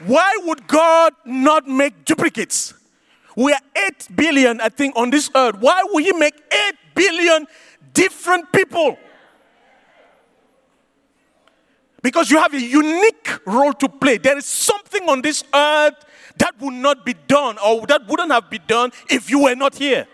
Why 0.00 0.36
would 0.42 0.66
God 0.66 1.14
not 1.24 1.66
make 1.66 2.04
duplicates? 2.04 2.74
We 3.34 3.54
are 3.54 3.60
8 3.74 4.08
billion, 4.14 4.60
I 4.60 4.68
think, 4.68 4.94
on 4.94 5.08
this 5.08 5.30
earth. 5.34 5.56
Why 5.58 5.82
would 5.86 6.04
He 6.04 6.12
make 6.12 6.34
8 6.52 6.74
billion 6.94 7.46
different 7.92 8.52
people. 8.52 8.98
Because 12.02 12.30
you 12.30 12.38
have 12.38 12.52
a 12.52 12.60
unique 12.60 13.46
role 13.46 13.72
to 13.74 13.88
play. 13.88 14.18
There 14.18 14.36
is 14.36 14.44
something 14.44 15.08
on 15.08 15.22
this 15.22 15.44
earth 15.54 16.04
that 16.36 16.58
would 16.60 16.74
not 16.74 17.06
be 17.06 17.14
done 17.14 17.58
or 17.58 17.86
that 17.86 18.06
wouldn't 18.06 18.32
have 18.32 18.50
been 18.50 18.62
done 18.66 18.90
if 19.08 19.30
you 19.30 19.44
were 19.44 19.54
not 19.54 19.76
here. 19.76 20.06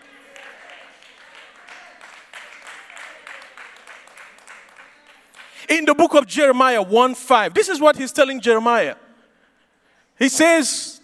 In 5.67 5.85
the 5.85 5.93
book 5.93 6.15
of 6.15 6.25
Jeremiah 6.25 6.81
1 6.81 7.15
5, 7.15 7.53
this 7.53 7.69
is 7.69 7.79
what 7.79 7.95
he's 7.95 8.11
telling 8.11 8.41
Jeremiah. 8.41 8.95
He 10.17 10.27
says, 10.27 10.99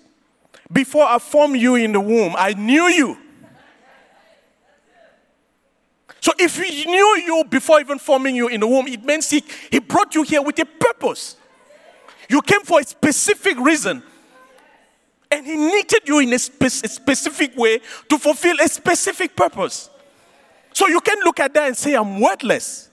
Before 0.71 1.05
I 1.05 1.19
formed 1.19 1.57
you 1.57 1.75
in 1.75 1.91
the 1.91 1.99
womb, 1.99 2.35
I 2.37 2.53
knew 2.53 2.83
you. 2.87 3.24
So 6.25 6.31
if 6.39 6.57
he 6.57 6.85
knew 6.85 7.21
you 7.23 7.43
before 7.47 7.79
even 7.79 7.99
forming 7.99 8.35
you 8.35 8.47
in 8.47 8.59
the 8.59 8.65
womb, 8.65 8.87
it 8.87 9.05
means 9.05 9.29
he, 9.29 9.43
he 9.69 9.77
brought 9.77 10.15
you 10.15 10.23
here 10.23 10.41
with 10.41 10.57
a 10.57 10.65
purpose. 10.65 11.35
You 12.27 12.41
came 12.41 12.61
for 12.61 12.79
a 12.79 12.83
specific 12.83 13.59
reason. 13.59 14.01
And 15.29 15.45
he 15.45 15.55
knitted 15.55 16.01
you 16.07 16.17
in 16.17 16.33
a, 16.33 16.39
spe- 16.39 16.63
a 16.63 16.87
specific 16.87 17.55
way 17.55 17.79
to 18.09 18.17
fulfill 18.17 18.59
a 18.59 18.67
specific 18.67 19.35
purpose. 19.35 19.91
So 20.73 20.87
you 20.87 20.99
can 20.99 21.19
look 21.23 21.39
at 21.39 21.53
that 21.53 21.67
and 21.67 21.77
say, 21.77 21.93
I'm 21.93 22.19
worthless. 22.19 22.89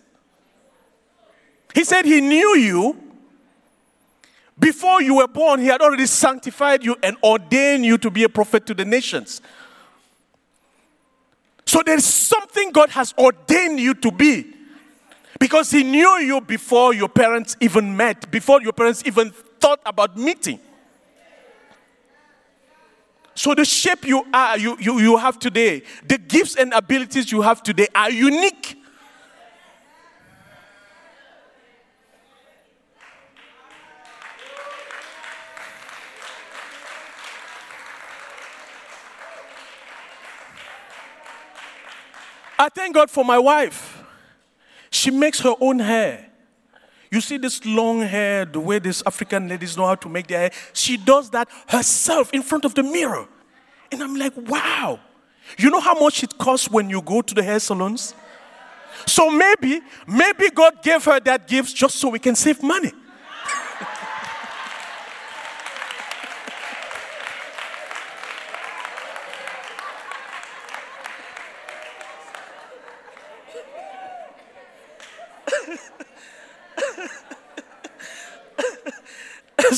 He 1.74 1.84
said 1.84 2.04
he 2.04 2.20
knew 2.20 2.58
you 2.58 3.02
before 4.58 5.00
you 5.00 5.16
were 5.16 5.28
born, 5.28 5.60
he 5.60 5.68
had 5.68 5.80
already 5.80 6.04
sanctified 6.04 6.84
you 6.84 6.96
and 7.02 7.16
ordained 7.24 7.86
you 7.86 7.96
to 7.96 8.10
be 8.10 8.24
a 8.24 8.28
prophet 8.28 8.66
to 8.66 8.74
the 8.74 8.84
nations. 8.84 9.40
So 11.72 11.82
there's 11.82 12.04
something 12.04 12.70
God 12.70 12.90
has 12.90 13.14
ordained 13.16 13.80
you 13.80 13.94
to 13.94 14.12
be. 14.12 14.44
Because 15.40 15.70
He 15.70 15.82
knew 15.82 16.18
you 16.18 16.42
before 16.42 16.92
your 16.92 17.08
parents 17.08 17.56
even 17.61 17.96
met, 17.96 18.30
before 18.30 18.61
your 18.61 18.74
parents 18.74 19.02
even 19.06 19.30
thought 19.58 19.80
about 19.87 20.14
meeting. 20.14 20.61
So 23.35 23.54
the 23.54 23.64
shape 23.64 24.04
you 24.04 24.22
are, 24.35 24.58
you, 24.58 24.76
you, 24.80 24.98
you 24.98 25.16
have 25.16 25.38
today, 25.38 25.82
the 26.06 26.18
gifts 26.18 26.56
and 26.56 26.74
abilities 26.74 27.32
you 27.32 27.40
have 27.40 27.62
today 27.62 27.87
are 27.94 28.11
unique. 28.11 28.76
I 42.62 42.68
thank 42.68 42.94
God 42.94 43.11
for 43.11 43.25
my 43.25 43.40
wife. 43.40 44.05
She 44.88 45.11
makes 45.11 45.40
her 45.40 45.55
own 45.61 45.81
hair. 45.81 46.31
You 47.11 47.20
see 47.20 47.37
this 47.37 47.64
long 47.66 48.03
hair, 48.03 48.44
the 48.44 48.61
way 48.61 48.79
these 48.79 49.03
African 49.05 49.48
ladies 49.48 49.77
know 49.77 49.85
how 49.85 49.96
to 49.96 50.09
make 50.09 50.29
their 50.29 50.38
hair. 50.38 50.51
She 50.72 50.96
does 50.96 51.29
that 51.31 51.48
herself 51.66 52.33
in 52.33 52.40
front 52.40 52.64
of 52.64 52.77
the 52.77 52.85
mirror. 52.85 53.27
And 53.90 54.01
I'm 54.01 54.14
like, 54.14 54.35
wow. 54.37 55.01
You 55.59 55.70
know 55.70 55.81
how 55.81 55.94
much 55.98 56.22
it 56.22 56.38
costs 56.38 56.70
when 56.70 56.88
you 56.88 57.03
go 57.03 57.20
to 57.20 57.35
the 57.35 57.42
hair 57.42 57.59
salons? 57.59 58.14
So 59.07 59.29
maybe, 59.29 59.81
maybe 60.07 60.48
God 60.51 60.85
gave 60.85 61.05
her 61.07 61.18
that 61.18 61.48
gift 61.48 61.75
just 61.75 61.96
so 61.96 62.11
we 62.11 62.20
can 62.20 62.37
save 62.37 62.62
money. 62.62 62.92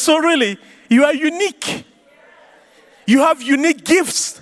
So, 0.05 0.19
really, 0.19 0.59
you 0.91 1.05
are 1.05 1.15
unique. 1.15 1.85
You 3.07 3.21
have 3.21 3.41
unique 3.41 3.85
gifts, 3.85 4.41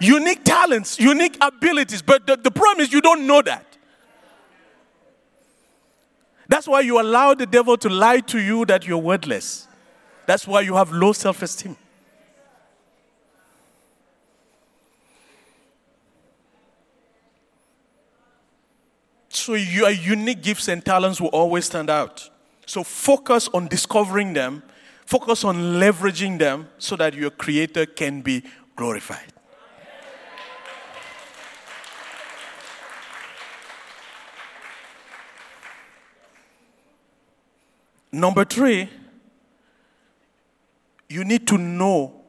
unique 0.00 0.42
talents, 0.42 0.98
unique 0.98 1.36
abilities. 1.40 2.00
But 2.02 2.26
the, 2.26 2.36
the 2.36 2.50
problem 2.50 2.80
is, 2.80 2.92
you 2.92 3.00
don't 3.00 3.26
know 3.26 3.42
that. 3.42 3.76
That's 6.48 6.66
why 6.66 6.80
you 6.80 7.00
allow 7.00 7.34
the 7.34 7.46
devil 7.46 7.76
to 7.76 7.88
lie 7.88 8.20
to 8.20 8.38
you 8.38 8.64
that 8.66 8.86
you're 8.86 8.98
worthless. 8.98 9.66
That's 10.26 10.46
why 10.46 10.62
you 10.62 10.74
have 10.76 10.92
low 10.92 11.12
self 11.12 11.42
esteem. 11.42 11.76
So 19.28 19.54
your 19.54 19.90
unique 19.90 20.42
gifts 20.42 20.68
and 20.68 20.82
talents 20.82 21.20
will 21.20 21.28
always 21.28 21.66
stand 21.66 21.90
out. 21.90 22.30
So 22.64 22.82
focus 22.82 23.48
on 23.52 23.68
discovering 23.68 24.32
them, 24.32 24.62
focus 25.06 25.44
on 25.44 25.56
leveraging 25.80 26.38
them 26.38 26.68
so 26.78 26.96
that 26.96 27.14
your 27.14 27.30
creator 27.30 27.86
can 27.86 28.20
be 28.20 28.42
glorified. 28.74 29.32
Number 38.12 38.44
three, 38.44 38.88
you 41.08 41.24
need 41.24 41.46
to 41.48 41.58
know 41.58 42.24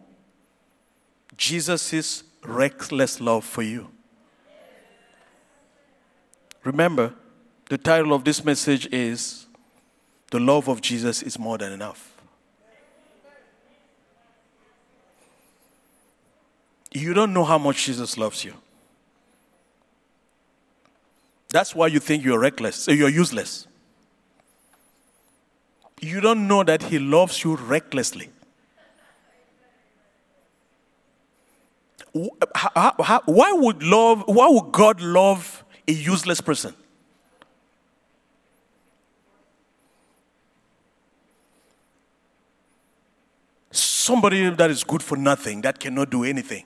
Jesus' 1.37 2.23
reckless 2.43 3.21
love 3.21 3.45
for 3.45 3.61
you. 3.61 3.89
Remember, 6.63 7.13
the 7.69 7.77
title 7.77 8.13
of 8.13 8.23
this 8.25 8.43
message 8.43 8.87
is 8.91 9.45
The 10.31 10.39
Love 10.39 10.67
of 10.67 10.81
Jesus 10.81 11.23
is 11.23 11.39
More 11.39 11.57
Than 11.57 11.71
Enough. 11.71 12.16
You 16.97 17.13
don't 17.13 17.31
know 17.31 17.43
how 17.43 17.59
much 17.59 17.85
Jesus 17.85 18.17
loves 18.17 18.43
you. 18.43 18.53
That's 21.49 21.75
why 21.75 21.87
you 21.87 21.99
think 21.99 22.25
you're 22.25 22.39
reckless, 22.39 22.87
uh, 22.87 22.91
you're 22.91 23.09
useless. 23.09 23.67
You 26.01 26.21
don't 26.21 26.47
know 26.47 26.63
that 26.63 26.81
He 26.83 26.97
loves 26.97 27.43
you 27.43 27.55
recklessly. 27.55 28.29
Why 32.13 33.51
would 33.53 33.83
love? 33.83 34.23
Why 34.25 34.47
would 34.49 34.71
God 34.71 34.99
love 34.99 35.63
a 35.87 35.91
useless 35.91 36.41
person? 36.41 36.73
Somebody 43.71 44.49
that 44.49 44.71
is 44.71 44.83
good 44.83 45.03
for 45.03 45.15
nothing, 45.15 45.61
that 45.61 45.79
cannot 45.79 46.09
do 46.09 46.23
anything. 46.23 46.65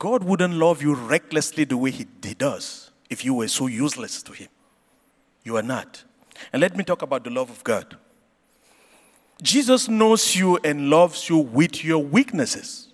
God 0.00 0.24
wouldn't 0.24 0.54
love 0.54 0.80
you 0.80 0.94
recklessly 0.94 1.64
the 1.64 1.76
way 1.76 1.90
He, 1.90 2.06
does 2.32 2.90
if 3.10 3.22
you 3.22 3.34
were 3.34 3.48
so 3.48 3.66
useless 3.66 4.22
to 4.22 4.32
Him. 4.32 4.48
You 5.44 5.58
are 5.58 5.62
not. 5.62 6.02
And 6.54 6.62
let 6.62 6.74
me 6.74 6.84
talk 6.84 7.02
about 7.02 7.22
the 7.22 7.28
love 7.28 7.50
of 7.50 7.62
God. 7.62 7.98
Jesus 9.42 9.90
knows 9.90 10.34
you 10.34 10.56
and 10.64 10.88
loves 10.88 11.28
you 11.28 11.36
with 11.36 11.84
your 11.84 11.98
weaknesses. 11.98 12.88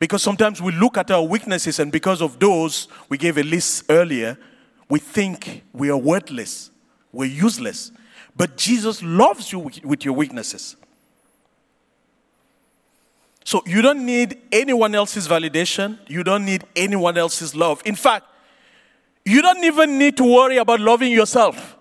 Because 0.00 0.24
sometimes 0.24 0.60
we 0.60 0.72
look 0.72 0.98
at 0.98 1.12
our 1.12 1.22
weaknesses, 1.22 1.78
and 1.78 1.92
because 1.92 2.20
of 2.20 2.40
those, 2.40 2.88
we 3.08 3.16
gave 3.16 3.38
a 3.38 3.44
list 3.44 3.84
earlier, 3.88 4.36
we 4.90 4.98
think 4.98 5.62
we 5.72 5.88
are 5.88 5.96
worthless, 5.96 6.72
we're 7.12 7.26
useless. 7.26 7.92
But 8.36 8.56
Jesus 8.56 9.04
loves 9.04 9.52
you 9.52 9.60
with 9.60 10.04
your 10.04 10.14
weaknesses. 10.14 10.74
So 13.46 13.62
you 13.64 13.80
don't 13.80 14.04
need 14.04 14.42
anyone 14.50 14.92
else's 14.96 15.28
validation, 15.28 16.00
you 16.08 16.24
don't 16.24 16.44
need 16.44 16.64
anyone 16.74 17.16
else's 17.16 17.54
love. 17.54 17.80
In 17.84 17.94
fact, 17.94 18.26
you 19.24 19.40
don't 19.40 19.62
even 19.62 19.98
need 19.98 20.16
to 20.16 20.24
worry 20.24 20.56
about 20.56 20.80
loving 20.80 21.12
yourself. 21.12 21.76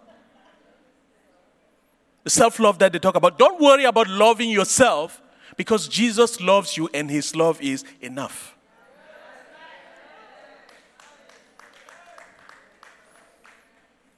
The 2.23 2.30
self 2.30 2.60
love 2.60 2.78
that 2.78 2.93
they 2.93 2.99
talk 2.99 3.15
about. 3.15 3.39
Don't 3.39 3.60
worry 3.60 3.86
about 3.86 4.08
loving 4.08 4.51
yourself 4.51 5.19
because 5.58 5.88
Jesus 5.88 6.39
loves 6.39 6.78
you 6.78 6.88
and 6.93 7.10
his 7.10 7.36
love 7.36 7.60
is 7.63 7.84
enough. 7.99 8.56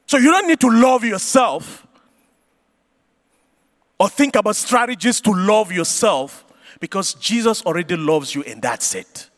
So 0.05 0.17
you 0.17 0.31
don't 0.31 0.49
need 0.49 0.59
to 0.59 0.69
love 0.69 1.05
yourself 1.05 1.87
or 3.97 4.09
think 4.09 4.35
about 4.35 4.57
strategies 4.57 5.21
to 5.21 5.31
love 5.31 5.71
yourself 5.71 6.43
because 6.79 7.13
Jesus 7.15 7.61
already 7.63 7.95
loves 7.95 8.35
you 8.35 8.43
and 8.43 8.61
that's 8.61 8.95
it. 8.95 9.29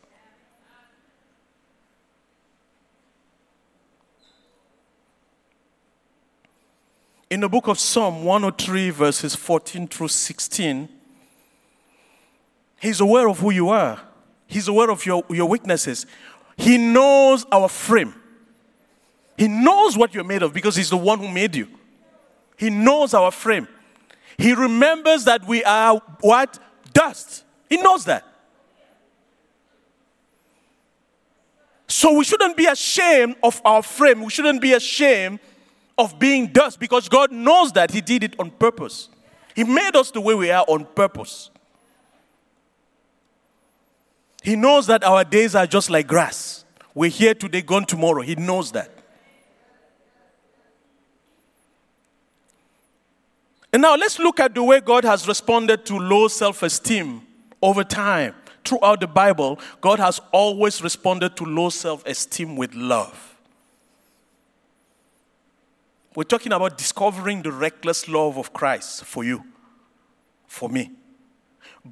In 7.29 7.41
the 7.41 7.49
book 7.49 7.67
of 7.67 7.77
Psalm 7.77 8.23
103, 8.23 8.89
verses 8.89 9.35
14 9.35 9.87
through 9.87 10.07
16, 10.07 10.89
He's 12.81 13.01
aware 13.01 13.27
of 13.27 13.39
who 13.39 13.51
you 13.51 13.69
are, 13.69 13.99
He's 14.47 14.67
aware 14.67 14.89
of 14.89 15.05
your, 15.05 15.23
your 15.29 15.47
weaknesses. 15.47 16.05
He 16.57 16.77
knows 16.77 17.45
our 17.51 17.69
frame. 17.69 18.15
He 19.37 19.47
knows 19.47 19.97
what 19.97 20.13
you're 20.13 20.23
made 20.23 20.43
of 20.43 20.53
because 20.53 20.75
He's 20.75 20.89
the 20.89 20.97
one 20.97 21.19
who 21.19 21.29
made 21.29 21.55
you. 21.55 21.67
He 22.57 22.69
knows 22.69 23.13
our 23.13 23.31
frame. 23.31 23.67
He 24.37 24.53
remembers 24.53 25.25
that 25.25 25.45
we 25.45 25.63
are 25.63 26.01
what? 26.21 26.59
Dust. 26.93 27.43
He 27.69 27.77
knows 27.77 28.05
that. 28.05 28.25
So 31.87 32.13
we 32.13 32.23
shouldn't 32.23 32.55
be 32.55 32.67
ashamed 32.67 33.35
of 33.41 33.61
our 33.65 33.81
frame. 33.81 34.21
We 34.21 34.29
shouldn't 34.29 34.61
be 34.61 34.73
ashamed 34.73 35.39
of 35.97 36.17
being 36.19 36.47
dust 36.47 36.79
because 36.79 37.09
God 37.09 37.31
knows 37.31 37.73
that 37.73 37.91
He 37.91 37.99
did 37.99 38.23
it 38.23 38.39
on 38.39 38.51
purpose. 38.51 39.09
He 39.55 39.63
made 39.63 39.95
us 39.95 40.11
the 40.11 40.21
way 40.21 40.33
we 40.35 40.51
are 40.51 40.63
on 40.67 40.85
purpose. 40.85 41.49
He 44.41 44.55
knows 44.55 44.87
that 44.87 45.03
our 45.03 45.23
days 45.23 45.55
are 45.55 45.67
just 45.67 45.89
like 45.89 46.07
grass. 46.07 46.63
We're 46.93 47.09
here 47.09 47.33
today, 47.33 47.61
gone 47.61 47.85
tomorrow. 47.85 48.21
He 48.21 48.35
knows 48.35 48.71
that. 48.71 48.98
And 53.71 53.81
now 53.81 53.95
let's 53.95 54.17
look 54.17 54.39
at 54.39 54.55
the 54.55 54.63
way 54.63 54.79
God 54.79 55.03
has 55.03 55.27
responded 55.27 55.85
to 55.85 55.97
low 55.97 56.27
self 56.27 56.63
esteem 56.63 57.21
over 57.61 57.83
time. 57.83 58.35
Throughout 58.65 58.99
the 58.99 59.07
Bible, 59.07 59.59
God 59.79 59.99
has 59.99 60.19
always 60.31 60.81
responded 60.81 61.35
to 61.37 61.45
low 61.45 61.69
self 61.69 62.05
esteem 62.05 62.55
with 62.55 62.73
love. 62.73 63.37
We're 66.15 66.23
talking 66.23 66.51
about 66.51 66.77
discovering 66.77 67.43
the 67.43 67.51
reckless 67.51 68.07
love 68.09 68.37
of 68.37 68.51
Christ 68.51 69.05
for 69.05 69.23
you, 69.23 69.43
for 70.47 70.67
me. 70.67 70.91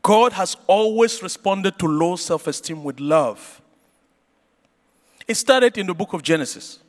God 0.01 0.33
has 0.33 0.57
always 0.67 1.21
responded 1.23 1.79
to 1.79 1.87
low 1.87 2.15
self 2.15 2.47
esteem 2.47 2.83
with 2.83 2.99
love. 2.99 3.61
It 5.27 5.35
started 5.35 5.77
in 5.77 5.87
the 5.87 5.93
book 5.93 6.13
of 6.13 6.23
Genesis. 6.23 6.79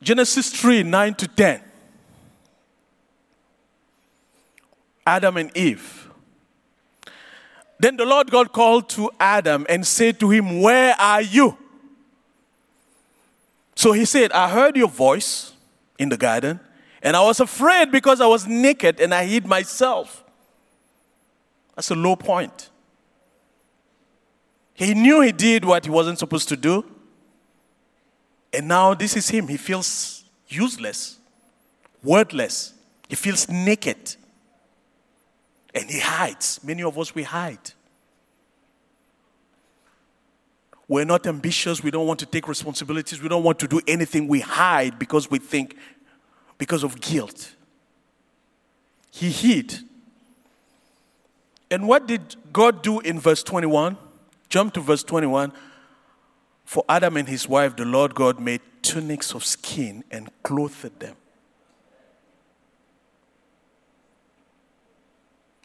Genesis 0.00 0.50
3 0.50 0.84
9 0.84 1.14
to 1.14 1.28
10. 1.28 1.60
Adam 5.06 5.36
and 5.36 5.56
Eve. 5.56 6.10
Then 7.78 7.96
the 7.96 8.04
Lord 8.04 8.30
God 8.30 8.52
called 8.52 8.88
to 8.90 9.10
Adam 9.18 9.66
and 9.68 9.86
said 9.86 10.20
to 10.20 10.30
him, 10.30 10.60
Where 10.60 10.94
are 10.98 11.22
you? 11.22 11.58
So 13.74 13.92
he 13.92 14.04
said, 14.04 14.30
I 14.32 14.48
heard 14.48 14.76
your 14.76 14.88
voice 14.88 15.52
in 15.98 16.08
the 16.08 16.16
garden, 16.16 16.60
and 17.02 17.16
I 17.16 17.22
was 17.24 17.40
afraid 17.40 17.90
because 17.90 18.20
I 18.20 18.26
was 18.26 18.46
naked 18.46 19.00
and 19.00 19.12
I 19.12 19.24
hid 19.24 19.46
myself. 19.46 20.22
That's 21.74 21.90
a 21.90 21.94
low 21.94 22.16
point. 22.16 22.70
He 24.74 24.94
knew 24.94 25.20
he 25.20 25.32
did 25.32 25.64
what 25.64 25.84
he 25.84 25.90
wasn't 25.90 26.18
supposed 26.18 26.48
to 26.50 26.56
do. 26.56 26.84
And 28.52 28.68
now 28.68 28.94
this 28.94 29.16
is 29.16 29.28
him. 29.28 29.48
He 29.48 29.56
feels 29.56 30.24
useless, 30.48 31.18
worthless. 32.02 32.74
He 33.08 33.16
feels 33.16 33.48
naked. 33.48 34.16
And 35.74 35.90
he 35.90 36.00
hides. 36.00 36.60
Many 36.62 36.82
of 36.82 36.98
us, 36.98 37.14
we 37.14 37.22
hide. 37.22 37.72
We're 40.88 41.04
not 41.04 41.26
ambitious. 41.26 41.82
We 41.82 41.90
don't 41.90 42.06
want 42.06 42.20
to 42.20 42.26
take 42.26 42.46
responsibilities. 42.46 43.22
We 43.22 43.28
don't 43.28 43.44
want 43.44 43.58
to 43.60 43.68
do 43.68 43.80
anything. 43.86 44.28
We 44.28 44.40
hide 44.40 44.98
because 44.98 45.30
we 45.30 45.38
think, 45.38 45.76
because 46.58 46.82
of 46.82 47.00
guilt. 47.00 47.54
He 49.10 49.30
hid. 49.30 49.78
And 51.70 51.88
what 51.88 52.06
did 52.06 52.36
God 52.52 52.82
do 52.82 53.00
in 53.00 53.18
verse 53.18 53.42
21? 53.42 53.96
Jump 54.50 54.74
to 54.74 54.80
verse 54.80 55.02
21. 55.02 55.52
For 56.66 56.84
Adam 56.88 57.16
and 57.16 57.26
his 57.26 57.48
wife, 57.48 57.76
the 57.76 57.86
Lord 57.86 58.14
God 58.14 58.38
made 58.38 58.60
tunics 58.82 59.34
of 59.34 59.44
skin 59.44 60.04
and 60.10 60.28
clothed 60.42 60.98
them. 60.98 61.16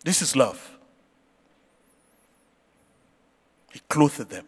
This 0.04 0.22
is 0.22 0.36
love. 0.36 0.78
He 3.72 3.80
clothed 3.90 4.30
them. 4.30 4.46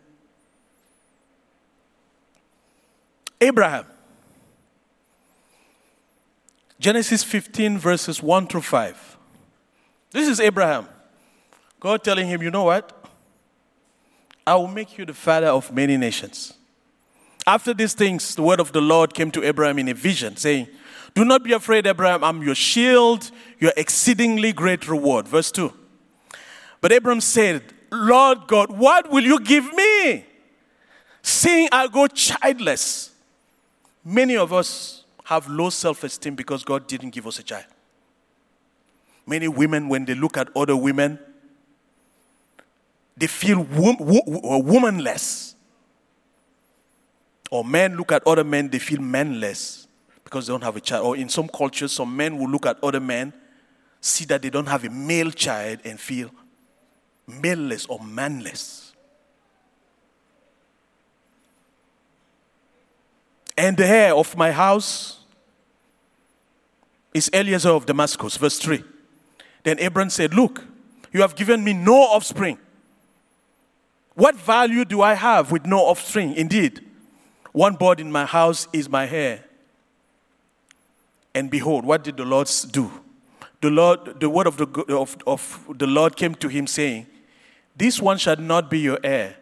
Abraham. 3.41 3.86
Genesis 6.80 7.24
15, 7.24 7.78
verses 7.78 8.24
1 8.24 8.47
through 8.47 8.62
5. 8.62 9.18
This 10.12 10.28
is 10.28 10.39
Abraham. 10.39 10.88
God 11.80 12.04
telling 12.04 12.28
him, 12.28 12.41
you 12.41 12.52
know 12.52 12.64
what? 12.64 12.95
I 14.47 14.56
will 14.56 14.68
make 14.68 14.97
you 14.97 15.06
the 15.06 15.14
father 15.14 15.47
of 15.47 15.72
many 15.72 15.97
nations. 15.97 16.54
After 17.45 17.74
these 17.74 17.93
things, 17.93 18.36
the 18.36 18.41
word 18.41 18.60
of 18.60 18.72
the 18.72 18.82
Lord 18.82 19.14
came 19.14 19.32
to 19.32 19.43
Abraham 19.43 19.80
in 19.80 19.88
a 19.89 19.93
vision, 19.93 20.38
saying, 20.38 20.68
Do 21.16 21.26
not 21.26 21.43
be 21.43 21.53
afraid, 21.53 21.88
Abraham, 21.88 22.24
I'm 22.24 22.41
your 22.43 22.55
shield, 22.55 23.32
your 23.60 23.74
exceedingly 23.76 24.53
great 24.53 24.88
reward. 24.88 25.28
Verse 25.28 25.51
2. 25.51 25.74
But 26.82 26.91
Abraham 26.91 27.22
said, 27.22 27.64
Lord 27.91 28.47
God, 28.47 28.72
what 28.78 29.10
will 29.10 29.24
you 29.24 29.39
give 29.39 29.72
me? 29.74 30.26
Seeing 31.22 31.68
I 31.72 31.88
go 31.88 32.07
childless. 32.07 33.12
Many 34.05 34.38
of 34.38 34.53
us 34.53 35.03
have 35.26 35.47
low 35.47 35.70
self 35.70 36.03
esteem 36.03 36.36
because 36.36 36.64
God 36.64 36.88
didn't 36.88 37.10
give 37.10 37.28
us 37.28 37.39
a 37.39 37.43
child. 37.43 37.66
Many 39.28 39.47
women, 39.47 39.89
when 39.89 40.05
they 40.05 40.16
look 40.16 40.38
at 40.38 40.49
other 40.55 40.76
women, 40.76 41.20
they 43.18 43.28
feel 43.28 43.60
wom- 43.60 43.97
wo- 43.99 44.62
womanless. 44.62 45.55
Or 47.51 47.64
men 47.66 47.97
look 47.97 48.12
at 48.12 48.26
other 48.26 48.43
men, 48.43 48.70
they 48.70 48.80
feel 48.80 49.01
manless 49.01 49.88
because 50.30 50.45
they 50.45 50.53
don't 50.53 50.63
have 50.63 50.75
a 50.75 50.82
child. 50.82 51.05
Or 51.05 51.17
in 51.17 51.27
some 51.27 51.47
cultures, 51.47 51.91
some 51.91 52.15
men 52.15 52.38
will 52.38 52.49
look 52.49 52.65
at 52.65 52.77
other 52.84 52.99
men, 52.99 53.34
see 53.99 54.25
that 54.25 54.41
they 54.41 54.49
don't 54.49 54.67
have 54.67 54.86
a 54.86 54.89
male 54.89 55.32
child, 55.32 55.80
and 55.84 55.99
feel 55.99 56.30
maleless 57.27 57.88
or 57.89 57.99
manless. 57.99 58.93
And 63.57 63.75
the 63.75 63.86
heir 63.86 64.15
of 64.15 64.38
my 64.38 64.51
house 64.51 65.19
is 67.13 67.30
Eliezer 67.34 67.71
of 67.71 67.86
Damascus. 67.86 68.38
Verse 68.38 68.59
3. 68.59 68.84
Then 69.63 69.84
Abram 69.84 70.09
said, 70.09 70.34
Look, 70.34 70.63
you 71.11 71.21
have 71.21 71.36
given 71.36 71.63
me 71.63 71.73
no 71.73 71.95
offspring. 71.95 72.57
What 74.13 74.36
value 74.36 74.86
do 74.86 75.01
I 75.01 75.15
have 75.15 75.51
with 75.51 75.65
no 75.65 75.80
offspring? 75.80 76.36
Indeed, 76.36 76.86
one 77.51 77.75
board 77.75 77.99
in 77.99 78.11
my 78.11 78.25
house 78.25 78.67
is 78.71 78.88
my 78.88 79.09
heir. 79.09 79.43
And 81.34 81.49
behold, 81.49 81.86
what 81.86 82.03
did 82.03 82.17
the 82.17 82.25
Lord 82.25 82.49
do? 82.71 82.91
The 83.61 83.69
Lord, 83.69 84.19
the 84.19 84.30
word 84.30 84.47
of 84.47 84.57
the, 84.57 84.67
of, 84.95 85.17
of 85.27 85.65
the 85.77 85.88
Lord 85.88 86.15
came 86.15 86.34
to 86.36 86.47
him 86.47 86.65
saying, 86.65 87.07
This 87.75 88.01
one 88.01 88.17
shall 88.17 88.38
not 88.38 88.69
be 88.69 88.80
your 88.80 88.99
heir, 89.03 89.36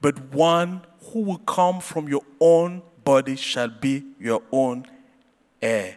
but 0.00 0.32
one 0.32 0.82
who 1.12 1.20
will 1.20 1.38
come 1.38 1.80
from 1.80 2.08
your 2.08 2.22
own 2.38 2.82
body 3.04 3.36
shall 3.36 3.68
be 3.68 4.04
your 4.20 4.42
own 4.52 4.86
heir. 5.60 5.96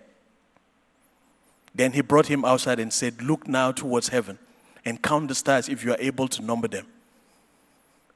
Then 1.76 1.92
he 1.92 2.02
brought 2.02 2.28
him 2.28 2.44
outside 2.46 2.80
and 2.80 2.92
said, 2.92 3.22
Look 3.22 3.48
now 3.48 3.72
towards 3.72 4.10
heaven 4.10 4.38
and 4.86 5.02
count 5.02 5.28
the 5.28 5.36
stars 5.36 5.70
if 5.70 5.84
you 5.84 5.92
are 5.92 5.98
able 6.00 6.28
to 6.30 6.42
number 6.42 6.68
them. 6.68 6.88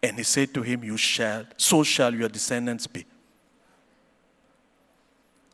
And 0.03 0.17
he 0.17 0.23
said 0.23 0.53
to 0.53 0.61
him, 0.61 0.83
You 0.83 0.97
shall, 0.97 1.45
so 1.57 1.83
shall 1.83 2.13
your 2.13 2.29
descendants 2.29 2.87
be. 2.87 3.05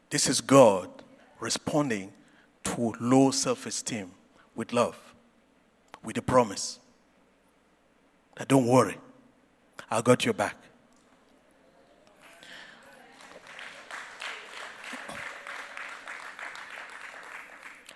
This 0.09 0.27
is 0.27 0.41
God 0.41 0.92
responding 1.43 2.13
to 2.63 2.95
low 2.99 3.29
self 3.29 3.65
esteem 3.65 4.11
with 4.55 4.71
love, 4.71 4.97
with 6.01 6.17
a 6.17 6.21
promise 6.21 6.79
that 8.37 8.47
don't 8.47 8.65
worry, 8.65 8.97
I 9.91 10.01
got 10.01 10.23
your 10.23 10.33
back. 10.33 10.55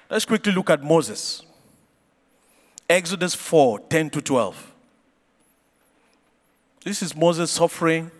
Let's 0.09 0.25
quickly 0.25 0.53
look 0.53 0.69
at 0.69 0.83
Moses. 0.83 1.43
Exodus 2.89 3.33
4 3.33 3.79
10 3.79 4.09
to 4.11 4.21
12. 4.21 4.73
This 6.83 7.01
is 7.01 7.15
Moses 7.15 7.51
suffering, 7.51 8.11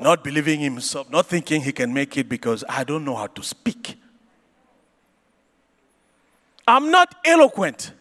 not 0.00 0.24
believing 0.24 0.60
himself, 0.60 1.10
not 1.10 1.26
thinking 1.26 1.62
he 1.62 1.72
can 1.72 1.92
make 1.92 2.16
it 2.16 2.28
because 2.28 2.64
I 2.68 2.84
don't 2.84 3.04
know 3.04 3.16
how 3.16 3.26
to 3.28 3.42
speak. 3.42 3.96
I'm 6.66 6.90
not 6.90 7.14
eloquent, 7.24 7.92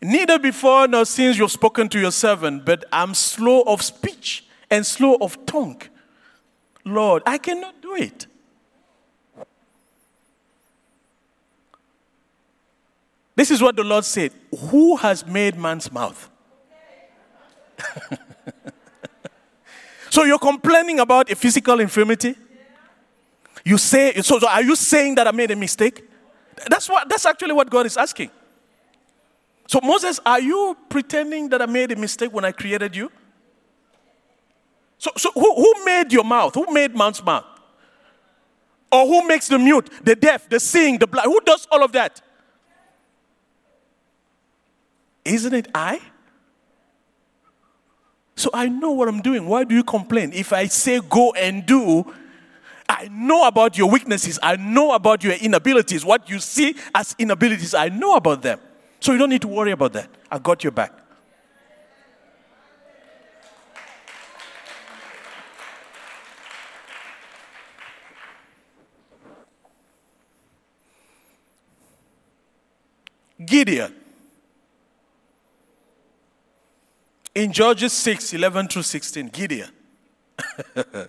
neither 0.00 0.38
before 0.38 0.88
nor 0.88 1.04
since 1.04 1.38
you've 1.38 1.52
spoken 1.52 1.88
to 1.90 2.00
your 2.00 2.10
servant, 2.10 2.64
but 2.64 2.84
I'm 2.92 3.14
slow 3.14 3.62
of 3.62 3.82
speech 3.82 4.44
and 4.70 4.84
slow 4.84 5.16
of 5.20 5.46
tongue. 5.46 5.80
Lord, 6.84 7.22
I 7.24 7.38
cannot 7.38 7.80
do 7.80 7.94
it. 7.94 8.26
This 13.34 13.50
is 13.50 13.62
what 13.62 13.76
the 13.76 13.84
Lord 13.84 14.04
said 14.04 14.32
Who 14.70 14.96
has 14.96 15.26
made 15.26 15.56
man's 15.56 15.90
mouth? 15.90 16.28
so 20.12 20.24
you're 20.24 20.38
complaining 20.38 21.00
about 21.00 21.30
a 21.30 21.34
physical 21.34 21.80
infirmity? 21.80 22.34
You 23.64 23.78
say, 23.78 24.12
so, 24.20 24.38
so 24.38 24.46
are 24.46 24.62
you 24.62 24.76
saying 24.76 25.14
that 25.14 25.26
I 25.26 25.30
made 25.30 25.50
a 25.50 25.56
mistake? 25.56 26.06
That's, 26.68 26.86
what, 26.86 27.08
that's 27.08 27.24
actually 27.24 27.54
what 27.54 27.70
God 27.70 27.86
is 27.86 27.96
asking. 27.96 28.30
So, 29.66 29.80
Moses, 29.82 30.20
are 30.26 30.38
you 30.38 30.76
pretending 30.90 31.48
that 31.48 31.62
I 31.62 31.66
made 31.66 31.92
a 31.92 31.96
mistake 31.96 32.30
when 32.30 32.44
I 32.44 32.52
created 32.52 32.94
you? 32.94 33.10
So, 34.98 35.12
so 35.16 35.30
who, 35.32 35.54
who 35.54 35.84
made 35.86 36.12
your 36.12 36.24
mouth? 36.24 36.56
Who 36.56 36.70
made 36.70 36.94
man's 36.94 37.24
mouth? 37.24 37.46
Or 38.92 39.06
who 39.06 39.26
makes 39.26 39.48
the 39.48 39.58
mute, 39.58 39.88
the 40.04 40.14
deaf, 40.14 40.46
the 40.46 40.60
seeing, 40.60 40.98
the 40.98 41.06
blind? 41.06 41.24
Who 41.24 41.40
does 41.40 41.66
all 41.72 41.82
of 41.82 41.92
that? 41.92 42.20
Isn't 45.24 45.54
it 45.54 45.68
I? 45.74 46.02
So 48.42 48.50
I 48.52 48.66
know 48.66 48.90
what 48.90 49.06
I'm 49.06 49.22
doing. 49.22 49.46
Why 49.46 49.62
do 49.62 49.72
you 49.72 49.84
complain? 49.84 50.32
If 50.32 50.52
I 50.52 50.66
say 50.66 50.98
go 50.98 51.32
and 51.34 51.64
do, 51.64 52.12
I 52.88 53.06
know 53.06 53.46
about 53.46 53.78
your 53.78 53.88
weaknesses. 53.88 54.36
I 54.42 54.56
know 54.56 54.94
about 54.94 55.22
your 55.22 55.34
inabilities. 55.34 56.04
What 56.04 56.28
you 56.28 56.40
see 56.40 56.74
as 56.92 57.14
inabilities, 57.20 57.72
I 57.72 57.88
know 57.88 58.16
about 58.16 58.42
them. 58.42 58.58
So 58.98 59.12
you 59.12 59.18
don't 59.18 59.30
need 59.30 59.42
to 59.42 59.48
worry 59.48 59.70
about 59.70 59.92
that. 59.92 60.08
I 60.28 60.40
got 60.40 60.64
your 60.64 60.72
back. 60.72 60.92
Gideon. 73.46 74.01
In 77.34 77.50
Judges 77.52 77.92
6 77.94 78.34
11 78.34 78.68
through 78.68 78.82
16, 78.82 79.28
Gideon. 79.28 79.70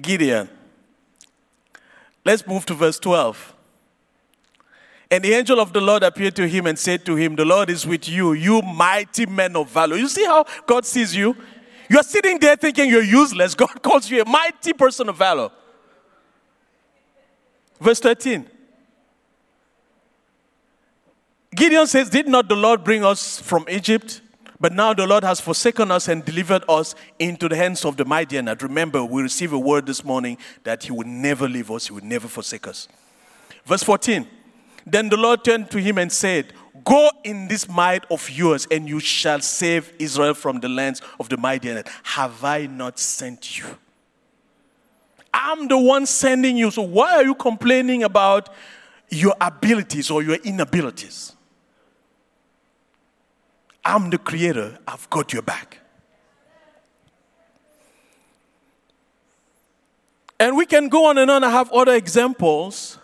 Gideon. 0.00 0.48
Let's 2.24 2.46
move 2.46 2.64
to 2.66 2.74
verse 2.74 2.98
12. 2.98 3.54
And 5.10 5.24
the 5.24 5.34
angel 5.34 5.60
of 5.60 5.72
the 5.72 5.80
Lord 5.80 6.02
appeared 6.02 6.36
to 6.36 6.48
him 6.48 6.66
and 6.66 6.78
said 6.78 7.04
to 7.06 7.16
him, 7.16 7.36
The 7.36 7.44
Lord 7.44 7.68
is 7.68 7.86
with 7.86 8.08
you, 8.08 8.32
you 8.32 8.62
mighty 8.62 9.26
men 9.26 9.56
of 9.56 9.68
valor. 9.70 9.96
You 9.96 10.08
see 10.08 10.24
how 10.24 10.46
God 10.66 10.86
sees 10.86 11.14
you? 11.14 11.36
You're 11.90 12.02
sitting 12.02 12.38
there 12.38 12.56
thinking 12.56 12.88
you're 12.88 13.02
useless. 13.02 13.54
God 13.56 13.82
calls 13.82 14.10
you 14.10 14.22
a 14.22 14.24
mighty 14.24 14.72
person 14.72 15.10
of 15.10 15.16
valor. 15.16 15.50
Verse 17.78 18.00
13. 18.00 18.48
Gideon 21.62 21.86
says, 21.86 22.10
Did 22.10 22.26
not 22.26 22.48
the 22.48 22.56
Lord 22.56 22.82
bring 22.82 23.04
us 23.04 23.38
from 23.38 23.66
Egypt? 23.70 24.20
But 24.58 24.72
now 24.72 24.92
the 24.94 25.06
Lord 25.06 25.22
has 25.22 25.40
forsaken 25.40 25.92
us 25.92 26.08
and 26.08 26.24
delivered 26.24 26.64
us 26.68 26.96
into 27.20 27.48
the 27.48 27.54
hands 27.54 27.84
of 27.84 27.96
the 27.96 28.04
Midianite. 28.04 28.62
Remember, 28.62 29.04
we 29.04 29.22
receive 29.22 29.52
a 29.52 29.58
word 29.60 29.86
this 29.86 30.02
morning 30.02 30.38
that 30.64 30.82
He 30.82 30.90
would 30.90 31.06
never 31.06 31.48
leave 31.48 31.70
us, 31.70 31.86
He 31.86 31.92
would 31.92 32.02
never 32.02 32.26
forsake 32.26 32.66
us. 32.66 32.88
Verse 33.64 33.84
14 33.84 34.26
Then 34.84 35.08
the 35.08 35.16
Lord 35.16 35.44
turned 35.44 35.70
to 35.70 35.80
him 35.80 35.98
and 35.98 36.10
said, 36.10 36.52
Go 36.82 37.08
in 37.22 37.46
this 37.46 37.68
might 37.68 38.10
of 38.10 38.28
yours, 38.28 38.66
and 38.68 38.88
you 38.88 38.98
shall 38.98 39.38
save 39.40 39.92
Israel 40.00 40.34
from 40.34 40.58
the 40.58 40.68
lands 40.68 41.00
of 41.20 41.28
the 41.28 41.36
Midianite. 41.36 41.88
Have 42.02 42.42
I 42.42 42.66
not 42.66 42.98
sent 42.98 43.56
you? 43.56 43.66
I'm 45.32 45.68
the 45.68 45.78
one 45.78 46.06
sending 46.06 46.56
you. 46.56 46.72
So 46.72 46.82
why 46.82 47.14
are 47.14 47.24
you 47.24 47.36
complaining 47.36 48.02
about 48.02 48.48
your 49.10 49.36
abilities 49.40 50.10
or 50.10 50.24
your 50.24 50.38
inabilities? 50.38 51.36
I'm 53.84 54.10
the 54.10 54.18
creator, 54.18 54.78
I've 54.86 55.08
got 55.10 55.32
your 55.32 55.42
back. 55.42 55.78
And 60.38 60.56
we 60.56 60.66
can 60.66 60.88
go 60.88 61.06
on 61.06 61.18
and 61.18 61.30
on. 61.30 61.44
I 61.44 61.50
have 61.50 61.70
other 61.72 61.94
examples. 61.94 62.98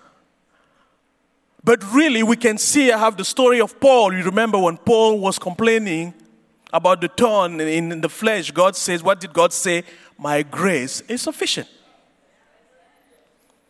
But 1.63 1.85
really, 1.93 2.25
we 2.25 2.35
can 2.35 2.59
see, 2.59 2.91
I 2.91 2.99
have 2.99 3.17
the 3.17 3.25
story 3.25 3.61
of 3.61 3.79
Paul. 3.79 4.13
You 4.13 4.25
remember 4.25 4.59
when 4.59 4.77
Paul 4.77 5.21
was 5.21 5.39
complaining 5.39 6.15
about 6.73 7.01
the 7.01 7.09
thorn 7.09 7.61
in 7.61 8.01
the 8.01 8.09
flesh, 8.09 8.51
God 8.51 8.75
says, 8.75 9.03
What 9.03 9.21
did 9.21 9.33
God 9.33 9.53
say? 9.53 9.85
My 10.19 10.43
grace 10.43 11.01
is 11.03 11.23
sufficient. 11.23 11.69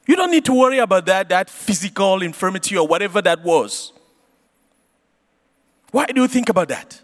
You 0.06 0.16
don't 0.16 0.30
need 0.30 0.46
to 0.46 0.54
worry 0.54 0.78
about 0.78 1.04
that, 1.04 1.28
that 1.28 1.50
physical 1.50 2.22
infirmity 2.22 2.76
or 2.78 2.86
whatever 2.86 3.20
that 3.20 3.44
was. 3.44 3.92
Why 5.90 6.06
do 6.06 6.20
you 6.20 6.28
think 6.28 6.48
about 6.48 6.68
that? 6.68 7.00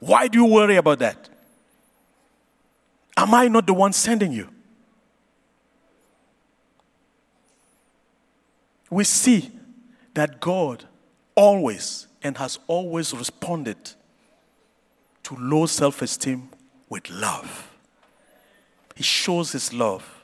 Why 0.00 0.28
do 0.28 0.38
you 0.38 0.46
worry 0.46 0.76
about 0.76 0.98
that? 1.00 1.28
Am 3.16 3.34
I 3.34 3.48
not 3.48 3.66
the 3.66 3.74
one 3.74 3.92
sending 3.92 4.32
you? 4.32 4.48
We 8.90 9.04
see 9.04 9.50
that 10.14 10.40
God 10.40 10.84
always 11.34 12.06
and 12.22 12.36
has 12.38 12.58
always 12.66 13.12
responded 13.12 13.76
to 15.24 15.36
low 15.36 15.66
self 15.66 16.02
esteem 16.02 16.50
with 16.88 17.10
love. 17.10 17.70
He 18.94 19.02
shows 19.02 19.52
his 19.52 19.72
love. 19.72 20.15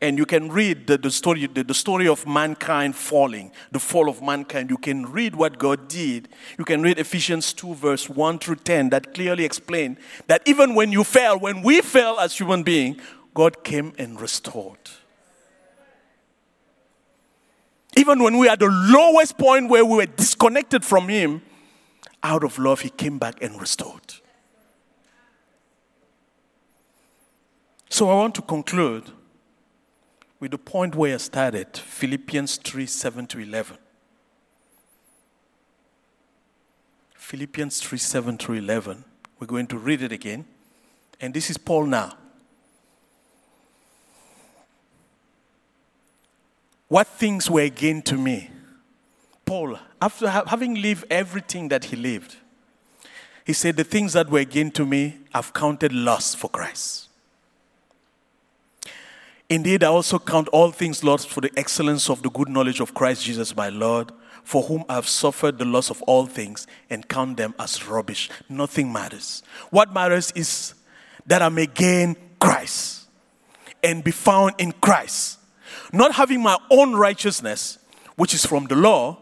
And 0.00 0.18
you 0.18 0.26
can 0.26 0.50
read 0.50 0.86
the, 0.86 0.98
the 0.98 1.10
story, 1.10 1.46
the, 1.46 1.64
the, 1.64 1.74
story 1.74 2.08
of 2.08 2.26
mankind 2.26 2.96
falling, 2.96 3.52
the 3.72 3.78
fall 3.78 4.08
of 4.08 4.22
mankind. 4.22 4.70
You 4.70 4.78
can 4.78 5.06
read 5.06 5.36
what 5.36 5.58
God 5.58 5.88
did. 5.88 6.28
You 6.58 6.64
can 6.64 6.82
read 6.82 6.98
Ephesians 6.98 7.52
2, 7.52 7.74
verse 7.74 8.08
1 8.08 8.38
through 8.38 8.56
10, 8.56 8.90
that 8.90 9.14
clearly 9.14 9.44
explain 9.44 9.98
that 10.26 10.42
even 10.46 10.74
when 10.74 10.92
you 10.92 11.04
fell, 11.04 11.38
when 11.38 11.62
we 11.62 11.80
fell 11.80 12.18
as 12.20 12.36
human 12.36 12.62
beings, 12.62 13.00
God 13.34 13.62
came 13.64 13.92
and 13.98 14.20
restored. 14.20 14.78
Even 17.96 18.22
when 18.22 18.38
we 18.38 18.48
are 18.48 18.52
at 18.52 18.60
the 18.60 18.68
lowest 18.68 19.38
point 19.38 19.68
where 19.68 19.84
we 19.84 19.96
were 19.96 20.06
disconnected 20.06 20.84
from 20.84 21.08
Him, 21.08 21.42
out 22.22 22.44
of 22.44 22.58
love, 22.58 22.80
He 22.80 22.90
came 22.90 23.18
back 23.18 23.42
and 23.42 23.60
restored. 23.60 24.14
So 27.88 28.08
I 28.10 28.14
want 28.14 28.34
to 28.36 28.42
conclude 28.42 29.10
with 30.40 30.52
the 30.52 30.58
point 30.58 30.94
where 30.94 31.14
I 31.14 31.18
started 31.18 31.76
Philippians 31.76 32.56
3 32.58 32.86
7 32.86 33.26
to 33.28 33.40
11. 33.40 33.76
Philippians 37.14 37.80
3 37.80 37.98
7 37.98 38.38
to 38.38 38.52
11. 38.54 39.04
We're 39.38 39.46
going 39.46 39.66
to 39.68 39.78
read 39.78 40.02
it 40.02 40.12
again. 40.12 40.44
And 41.20 41.34
this 41.34 41.50
is 41.50 41.58
Paul 41.58 41.86
now. 41.86 42.16
What 46.88 47.06
things 47.06 47.50
were 47.50 47.68
gained 47.68 48.06
to 48.06 48.16
me? 48.16 48.50
Paul, 49.44 49.78
after 50.00 50.28
having 50.28 50.80
lived 50.80 51.04
everything 51.10 51.68
that 51.68 51.84
he 51.84 51.96
lived, 51.96 52.36
he 53.44 53.52
said, 53.52 53.76
The 53.76 53.84
things 53.84 54.14
that 54.14 54.30
were 54.30 54.44
gained 54.44 54.74
to 54.76 54.86
me, 54.86 55.18
I've 55.34 55.52
counted 55.52 55.92
loss 55.92 56.34
for 56.34 56.48
Christ. 56.48 57.07
Indeed, 59.50 59.82
I 59.82 59.86
also 59.86 60.18
count 60.18 60.48
all 60.48 60.70
things 60.70 61.02
lost 61.02 61.28
for 61.30 61.40
the 61.40 61.50
excellence 61.56 62.10
of 62.10 62.22
the 62.22 62.30
good 62.30 62.48
knowledge 62.48 62.80
of 62.80 62.92
Christ 62.92 63.24
Jesus 63.24 63.56
my 63.56 63.70
Lord, 63.70 64.12
for 64.44 64.62
whom 64.62 64.84
I 64.88 64.96
have 64.96 65.08
suffered 65.08 65.58
the 65.58 65.64
loss 65.64 65.90
of 65.90 66.02
all 66.02 66.26
things 66.26 66.66
and 66.90 67.08
count 67.08 67.38
them 67.38 67.54
as 67.58 67.86
rubbish. 67.86 68.28
Nothing 68.48 68.92
matters. 68.92 69.42
What 69.70 69.92
matters 69.92 70.32
is 70.32 70.74
that 71.26 71.40
I 71.40 71.48
may 71.48 71.66
gain 71.66 72.16
Christ 72.38 73.08
and 73.82 74.04
be 74.04 74.10
found 74.10 74.54
in 74.58 74.72
Christ 74.72 75.38
not 75.92 76.12
having 76.14 76.42
my 76.42 76.58
own 76.70 76.94
righteousness, 76.94 77.78
which 78.16 78.34
is 78.34 78.44
from 78.44 78.66
the 78.66 78.76
law, 78.76 79.16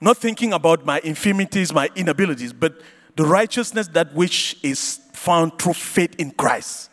not 0.00 0.16
thinking 0.16 0.52
about 0.52 0.84
my 0.84 1.00
infirmities, 1.04 1.72
my 1.72 1.88
inabilities, 1.94 2.52
but 2.52 2.80
the 3.16 3.24
righteousness 3.24 3.88
that 3.88 4.12
which 4.14 4.58
is 4.62 5.00
found 5.12 5.58
through 5.58 5.72
faith 5.72 6.14
in 6.18 6.30
Christ, 6.32 6.90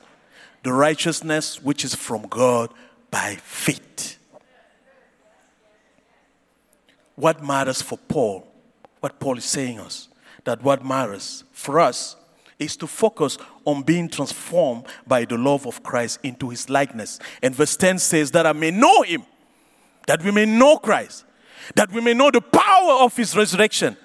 the 0.63 0.73
righteousness 0.73 1.61
which 1.61 1.83
is 1.85 1.93
from 1.93 2.23
God 2.23 2.73
by 3.11 3.35
faith. 3.43 4.17
What 7.15 7.43
matters 7.43 7.81
for 7.81 7.97
Paul, 8.07 8.47
what 8.99 9.19
Paul 9.19 9.37
is 9.37 9.45
saying 9.45 9.79
us, 9.79 10.07
that 10.45 10.63
what 10.63 10.83
matters 10.83 11.43
for 11.51 11.79
us 11.79 12.15
is 12.57 12.75
to 12.77 12.87
focus 12.87 13.37
on 13.65 13.83
being 13.83 14.09
transformed 14.09 14.85
by 15.05 15.25
the 15.25 15.37
love 15.37 15.67
of 15.67 15.83
Christ 15.83 16.19
into 16.23 16.49
his 16.49 16.69
likeness. 16.69 17.19
And 17.41 17.53
verse 17.53 17.75
10 17.75 17.99
says, 17.99 18.31
That 18.31 18.47
I 18.47 18.53
may 18.53 18.71
know 18.71 19.03
him, 19.03 19.23
that 20.07 20.23
we 20.23 20.31
may 20.31 20.45
know 20.45 20.77
Christ, 20.77 21.25
that 21.75 21.91
we 21.91 22.01
may 22.01 22.13
know 22.13 22.31
the 22.31 22.41
power 22.41 23.03
of 23.03 23.15
his 23.15 23.35
resurrection 23.35 23.97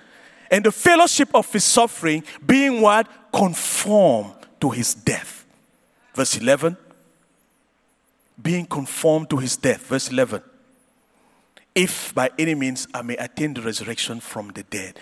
and 0.50 0.64
the 0.64 0.72
fellowship 0.72 1.34
of 1.34 1.50
his 1.52 1.64
suffering, 1.64 2.24
being 2.44 2.80
what? 2.80 3.08
Conformed 3.32 4.34
to 4.60 4.70
his 4.70 4.94
death. 4.94 5.37
Verse 6.18 6.36
11. 6.36 6.76
Being 8.42 8.66
conformed 8.66 9.30
to 9.30 9.36
his 9.36 9.56
death. 9.56 9.86
Verse 9.86 10.10
11. 10.10 10.42
If 11.76 12.12
by 12.12 12.28
any 12.36 12.56
means 12.56 12.88
I 12.92 13.02
may 13.02 13.16
attain 13.18 13.54
the 13.54 13.62
resurrection 13.62 14.18
from 14.18 14.48
the 14.48 14.64
dead. 14.64 14.98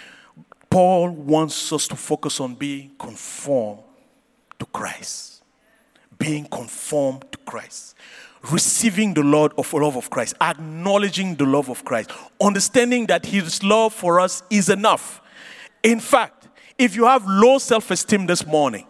Paul 0.69 1.09
wants 1.09 1.73
us 1.73 1.89
to 1.89 1.97
focus 1.97 2.39
on 2.39 2.55
being 2.55 2.91
conformed 2.99 3.81
to 4.59 4.67
Christ. 4.67 5.43
Being 6.19 6.45
conformed 6.45 7.25
to 7.33 7.39
Christ. 7.47 7.95
Receiving 8.53 9.15
the 9.15 9.23
Lord 9.23 9.55
of 9.57 9.73
love 9.73 9.97
of 9.97 10.11
Christ, 10.11 10.35
acknowledging 10.43 11.35
the 11.37 11.47
love 11.47 11.71
of 11.71 11.83
Christ, 11.83 12.11
understanding 12.43 13.07
that 13.07 13.25
His 13.25 13.63
love 13.63 13.95
for 13.95 14.21
us 14.21 14.43
is 14.51 14.69
enough. 14.69 15.23
In 15.83 15.99
fact, 15.99 16.49
if 16.77 16.95
you 16.95 17.07
have 17.07 17.27
low 17.27 17.57
self 17.57 17.91
esteem 17.91 18.27
this 18.27 18.47
morning, 18.47 18.87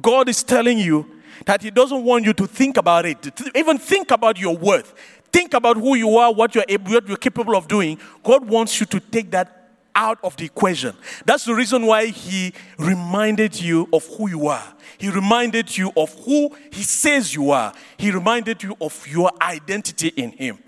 God 0.00 0.28
is 0.28 0.42
telling 0.42 0.80
you 0.80 1.21
that 1.46 1.62
He 1.62 1.70
doesn't 1.70 2.04
want 2.04 2.24
you 2.24 2.32
to 2.34 2.46
think 2.46 2.76
about 2.76 3.06
it, 3.06 3.18
even 3.54 3.78
think 3.78 4.10
about 4.10 4.38
your 4.38 4.56
worth, 4.56 4.94
think 5.32 5.54
about 5.54 5.76
who 5.76 5.94
you 5.94 6.16
are, 6.16 6.32
what 6.32 6.54
you're, 6.54 6.64
able, 6.68 6.92
what 6.92 7.08
you're 7.08 7.16
capable 7.16 7.56
of 7.56 7.68
doing. 7.68 7.98
God 8.22 8.46
wants 8.48 8.78
you 8.80 8.86
to 8.86 9.00
take 9.00 9.30
that 9.30 9.58
out 9.94 10.18
of 10.22 10.36
the 10.36 10.44
equation. 10.44 10.96
That's 11.24 11.44
the 11.44 11.54
reason 11.54 11.86
why 11.86 12.06
he 12.06 12.52
reminded 12.78 13.60
you 13.60 13.88
of 13.92 14.06
who 14.16 14.28
you 14.28 14.46
are. 14.46 14.74
He 14.98 15.10
reminded 15.10 15.76
you 15.76 15.92
of 15.96 16.14
who 16.24 16.54
he 16.70 16.82
says 16.82 17.34
you 17.34 17.50
are. 17.50 17.72
He 17.96 18.10
reminded 18.10 18.62
you 18.62 18.76
of 18.80 19.06
your 19.06 19.30
identity 19.40 20.08
in 20.08 20.32
him. 20.32 20.58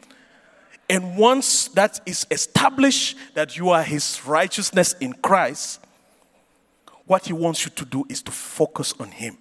And 0.89 1.17
once 1.17 1.69
that 1.69 2.01
is 2.05 2.27
established 2.31 3.17
that 3.35 3.57
you 3.57 3.71
are 3.71 3.83
his 3.83 4.21
righteousness 4.27 4.95
in 5.01 5.15
Christ, 5.15 5.81
what 7.07 7.27
he 7.27 7.33
wants 7.33 7.65
you 7.65 7.71
to 7.73 7.85
do 7.85 8.05
is 8.09 8.23
to 8.23 8.33
focus 8.33 8.93
on 9.01 9.11
him. 9.11 9.39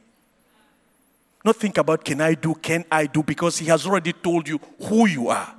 Not 1.44 1.58
think 1.58 1.78
about 1.78 2.06
can 2.06 2.22
I 2.22 2.36
do, 2.36 2.56
can 2.56 2.86
I 2.92 3.06
do, 3.06 3.22
because 3.22 3.58
he 3.58 3.66
has 3.68 3.86
already 3.86 4.14
told 4.14 4.48
you 4.48 4.60
who 4.88 5.08
you 5.08 5.28
are. 5.30 5.54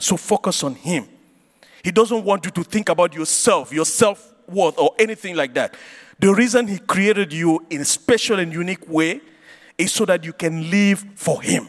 So 0.00 0.16
focus 0.16 0.62
on 0.62 0.74
him. 0.74 1.06
He 1.82 1.90
doesn't 1.90 2.24
want 2.24 2.44
you 2.44 2.50
to 2.50 2.64
think 2.64 2.88
about 2.88 3.14
yourself, 3.14 3.72
your 3.72 3.84
self 3.84 4.34
worth, 4.48 4.78
or 4.78 4.94
anything 4.98 5.36
like 5.36 5.54
that. 5.54 5.74
The 6.18 6.34
reason 6.34 6.66
He 6.66 6.78
created 6.78 7.32
you 7.32 7.64
in 7.70 7.80
a 7.80 7.84
special 7.84 8.38
and 8.38 8.52
unique 8.52 8.88
way 8.88 9.20
is 9.76 9.92
so 9.92 10.04
that 10.06 10.24
you 10.24 10.32
can 10.32 10.70
live 10.70 11.04
for 11.14 11.40
Him. 11.40 11.68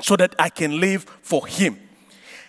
So 0.00 0.16
that 0.16 0.34
I 0.38 0.48
can 0.48 0.80
live 0.80 1.04
for 1.22 1.46
Him. 1.46 1.78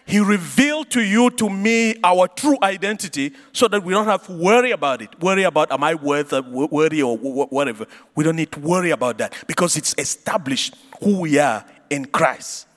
He 0.05 0.19
revealed 0.19 0.89
to 0.91 1.01
you, 1.01 1.29
to 1.31 1.49
me, 1.49 1.95
our 2.03 2.27
true 2.27 2.57
identity 2.61 3.33
so 3.53 3.67
that 3.69 3.83
we 3.83 3.93
don't 3.93 4.05
have 4.05 4.25
to 4.27 4.33
worry 4.33 4.71
about 4.71 5.01
it. 5.01 5.17
Worry 5.21 5.43
about, 5.43 5.71
am 5.71 5.83
I 5.83 5.95
worth, 5.95 6.33
uh, 6.33 6.43
worthy 6.45 7.01
or 7.01 7.17
whatever. 7.17 7.85
We 8.15 8.23
don't 8.23 8.35
need 8.35 8.51
to 8.51 8.59
worry 8.59 8.91
about 8.91 9.17
that 9.19 9.33
because 9.47 9.77
it's 9.77 9.95
established 9.97 10.75
who 11.01 11.21
we 11.21 11.39
are 11.39 11.65
in 11.89 12.05
Christ. 12.05 12.67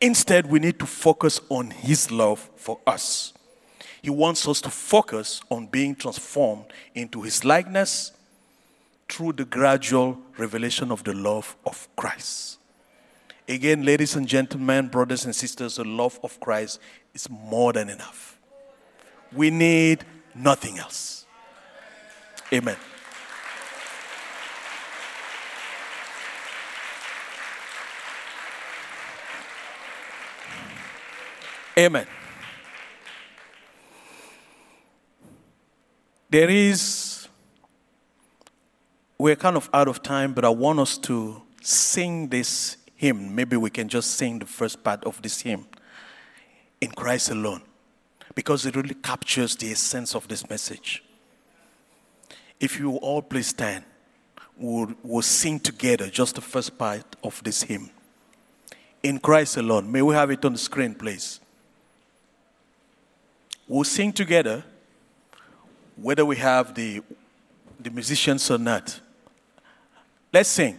Instead, 0.00 0.46
we 0.50 0.58
need 0.58 0.78
to 0.80 0.86
focus 0.86 1.40
on 1.48 1.70
His 1.70 2.10
love 2.10 2.50
for 2.56 2.78
us. 2.86 3.32
He 4.02 4.10
wants 4.10 4.46
us 4.46 4.60
to 4.60 4.70
focus 4.70 5.40
on 5.50 5.66
being 5.66 5.94
transformed 5.94 6.66
into 6.94 7.22
His 7.22 7.42
likeness 7.42 8.12
through 9.08 9.32
the 9.32 9.46
gradual 9.46 10.18
revelation 10.36 10.92
of 10.92 11.04
the 11.04 11.14
love 11.14 11.56
of 11.64 11.88
Christ. 11.96 12.58
Again, 13.46 13.84
ladies 13.84 14.16
and 14.16 14.26
gentlemen, 14.26 14.88
brothers 14.88 15.26
and 15.26 15.34
sisters, 15.34 15.76
the 15.76 15.84
love 15.84 16.18
of 16.22 16.40
Christ 16.40 16.80
is 17.12 17.28
more 17.28 17.74
than 17.74 17.90
enough. 17.90 18.38
We 19.32 19.50
need 19.50 20.04
nothing 20.34 20.78
else. 20.78 21.26
Amen. 22.50 22.76
Amen. 31.76 32.06
There 36.30 36.48
is, 36.48 37.28
we're 39.18 39.36
kind 39.36 39.56
of 39.56 39.68
out 39.74 39.88
of 39.88 40.02
time, 40.02 40.32
but 40.32 40.46
I 40.46 40.48
want 40.48 40.78
us 40.78 40.96
to 40.98 41.42
sing 41.60 42.28
this 42.28 42.78
hymn. 43.04 43.34
Maybe 43.34 43.56
we 43.56 43.70
can 43.70 43.88
just 43.88 44.12
sing 44.12 44.38
the 44.38 44.46
first 44.46 44.82
part 44.82 45.04
of 45.04 45.20
this 45.20 45.42
hymn 45.42 45.66
in 46.80 46.90
Christ 46.90 47.30
alone, 47.30 47.62
because 48.34 48.66
it 48.66 48.76
really 48.76 48.94
captures 48.94 49.56
the 49.56 49.70
essence 49.70 50.14
of 50.14 50.26
this 50.26 50.48
message. 50.48 51.02
If 52.58 52.78
you 52.78 52.96
all 52.96 53.22
please 53.22 53.48
stand, 53.48 53.84
we'll, 54.56 54.94
we'll 55.02 55.22
sing 55.22 55.60
together 55.60 56.08
just 56.08 56.34
the 56.34 56.40
first 56.40 56.78
part 56.78 57.16
of 57.22 57.42
this 57.42 57.62
hymn. 57.62 57.90
In 59.02 59.18
Christ 59.18 59.58
alone. 59.58 59.92
May 59.92 60.02
we 60.02 60.14
have 60.14 60.30
it 60.30 60.44
on 60.44 60.52
the 60.52 60.58
screen, 60.58 60.94
please? 60.94 61.40
We'll 63.68 63.84
sing 63.84 64.12
together. 64.12 64.64
whether 65.96 66.24
we 66.24 66.36
have 66.36 66.74
the, 66.74 67.02
the 67.78 67.90
musicians 67.90 68.50
or 68.50 68.58
not. 68.58 69.00
Let's 70.32 70.48
sing. 70.48 70.78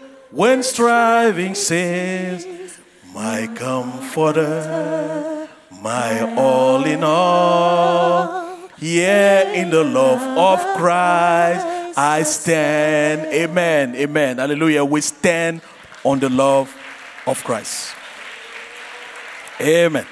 when 0.31 0.63
striving 0.63 1.55
cease, 1.55 2.79
my 3.13 3.47
comforter, 3.53 5.47
my 5.81 6.35
all 6.35 6.83
in 6.85 7.03
all. 7.03 8.57
Yeah, 8.79 9.51
in 9.51 9.69
the 9.69 9.83
love 9.83 10.21
of 10.37 10.77
Christ, 10.77 11.97
I 11.97 12.23
stand. 12.23 13.27
Amen. 13.27 13.95
Amen. 13.95 14.37
Hallelujah. 14.37 14.83
We 14.83 15.01
stand 15.01 15.61
on 16.03 16.19
the 16.19 16.29
love 16.29 16.75
of 17.27 17.43
Christ. 17.43 17.93
Amen. 19.59 20.07